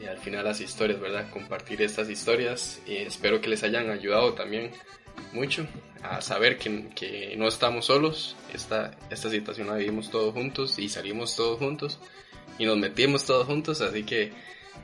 Y 0.00 0.06
al 0.06 0.18
final 0.18 0.44
las 0.44 0.60
historias, 0.60 1.00
¿verdad? 1.00 1.30
Compartir 1.30 1.82
estas 1.82 2.08
historias 2.08 2.80
y 2.86 2.96
espero 2.96 3.40
que 3.40 3.48
les 3.48 3.62
hayan 3.62 3.90
ayudado 3.90 4.32
también 4.32 4.70
mucho 5.32 5.66
a 6.02 6.22
saber 6.22 6.58
que, 6.58 6.88
que 6.94 7.34
no 7.36 7.48
estamos 7.48 7.86
solos. 7.86 8.36
Esta, 8.54 8.96
esta 9.10 9.28
situación 9.28 9.68
la 9.68 9.74
vivimos 9.74 10.10
todos 10.10 10.32
juntos 10.32 10.78
y 10.78 10.88
salimos 10.88 11.36
todos 11.36 11.58
juntos 11.58 11.98
y 12.58 12.64
nos 12.64 12.78
metimos 12.78 13.26
todos 13.26 13.46
juntos, 13.46 13.80
así 13.82 14.04
que 14.04 14.32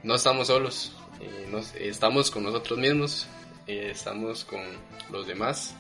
no 0.03 0.15
estamos 0.15 0.49
solos. 0.49 0.93
Eh, 1.21 1.63
estamos 1.81 2.31
con 2.31 2.43
nosotros 2.43 2.79
mismos 2.79 3.27
eh, 3.67 3.91
estamos 3.91 4.45
con 4.45 4.61
los 5.11 5.27
demás 5.27 5.75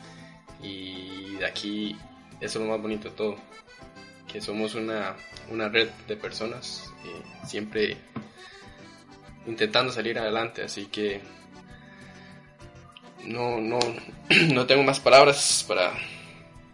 y 0.61 1.41
aquí 1.45 1.97
eso 2.41 2.59
es 2.59 2.65
lo 2.65 2.73
más 2.73 2.83
bonito 2.83 3.11
de 3.11 3.15
todo, 3.15 3.37
somos 4.41 4.75
una, 4.75 5.17
una 5.51 5.69
red 5.69 5.89
de 6.09 6.17
personas 6.17 6.93
eh, 7.05 7.23
siempre 7.47 7.97
intentando 9.47 9.93
salir 9.93 10.19
adelante, 10.19 10.63
así 10.63 10.87
que 10.87 11.21
no, 13.25 13.61
no, 13.61 13.79
no 14.53 14.67
tengo 14.67 14.83
más 14.83 15.01
palabras 15.01 15.65
para, 15.67 15.93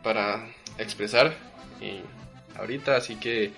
para 0.02 0.46
expresar 0.78 1.34
eh, 1.80 2.02
ahorita, 2.56 2.96
así 2.96 3.16
que 3.16 3.52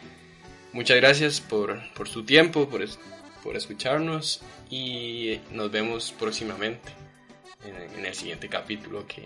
muchas 0.72 0.96
gracias 0.96 1.40
por, 1.40 1.80
por 1.94 2.08
su 2.08 2.24
tiempo, 2.24 2.68
por, 2.68 2.84
por 3.42 3.56
escucharnos 3.56 4.42
y 4.70 5.40
nos 5.52 5.70
vemos 5.70 6.12
próximamente 6.18 6.92
en, 7.64 8.04
el 8.04 8.14
siguiente 8.14 8.48
capítulo 8.48 9.06
que, 9.06 9.24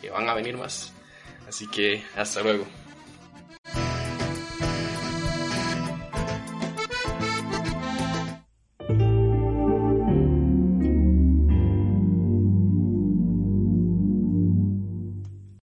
que 0.00 0.10
van 0.10 0.28
a 0.28 0.34
venir 0.34 0.56
más. 0.56 0.92
Así 1.48 1.66
que 1.68 2.02
hasta 2.16 2.42
luego. 2.42 2.66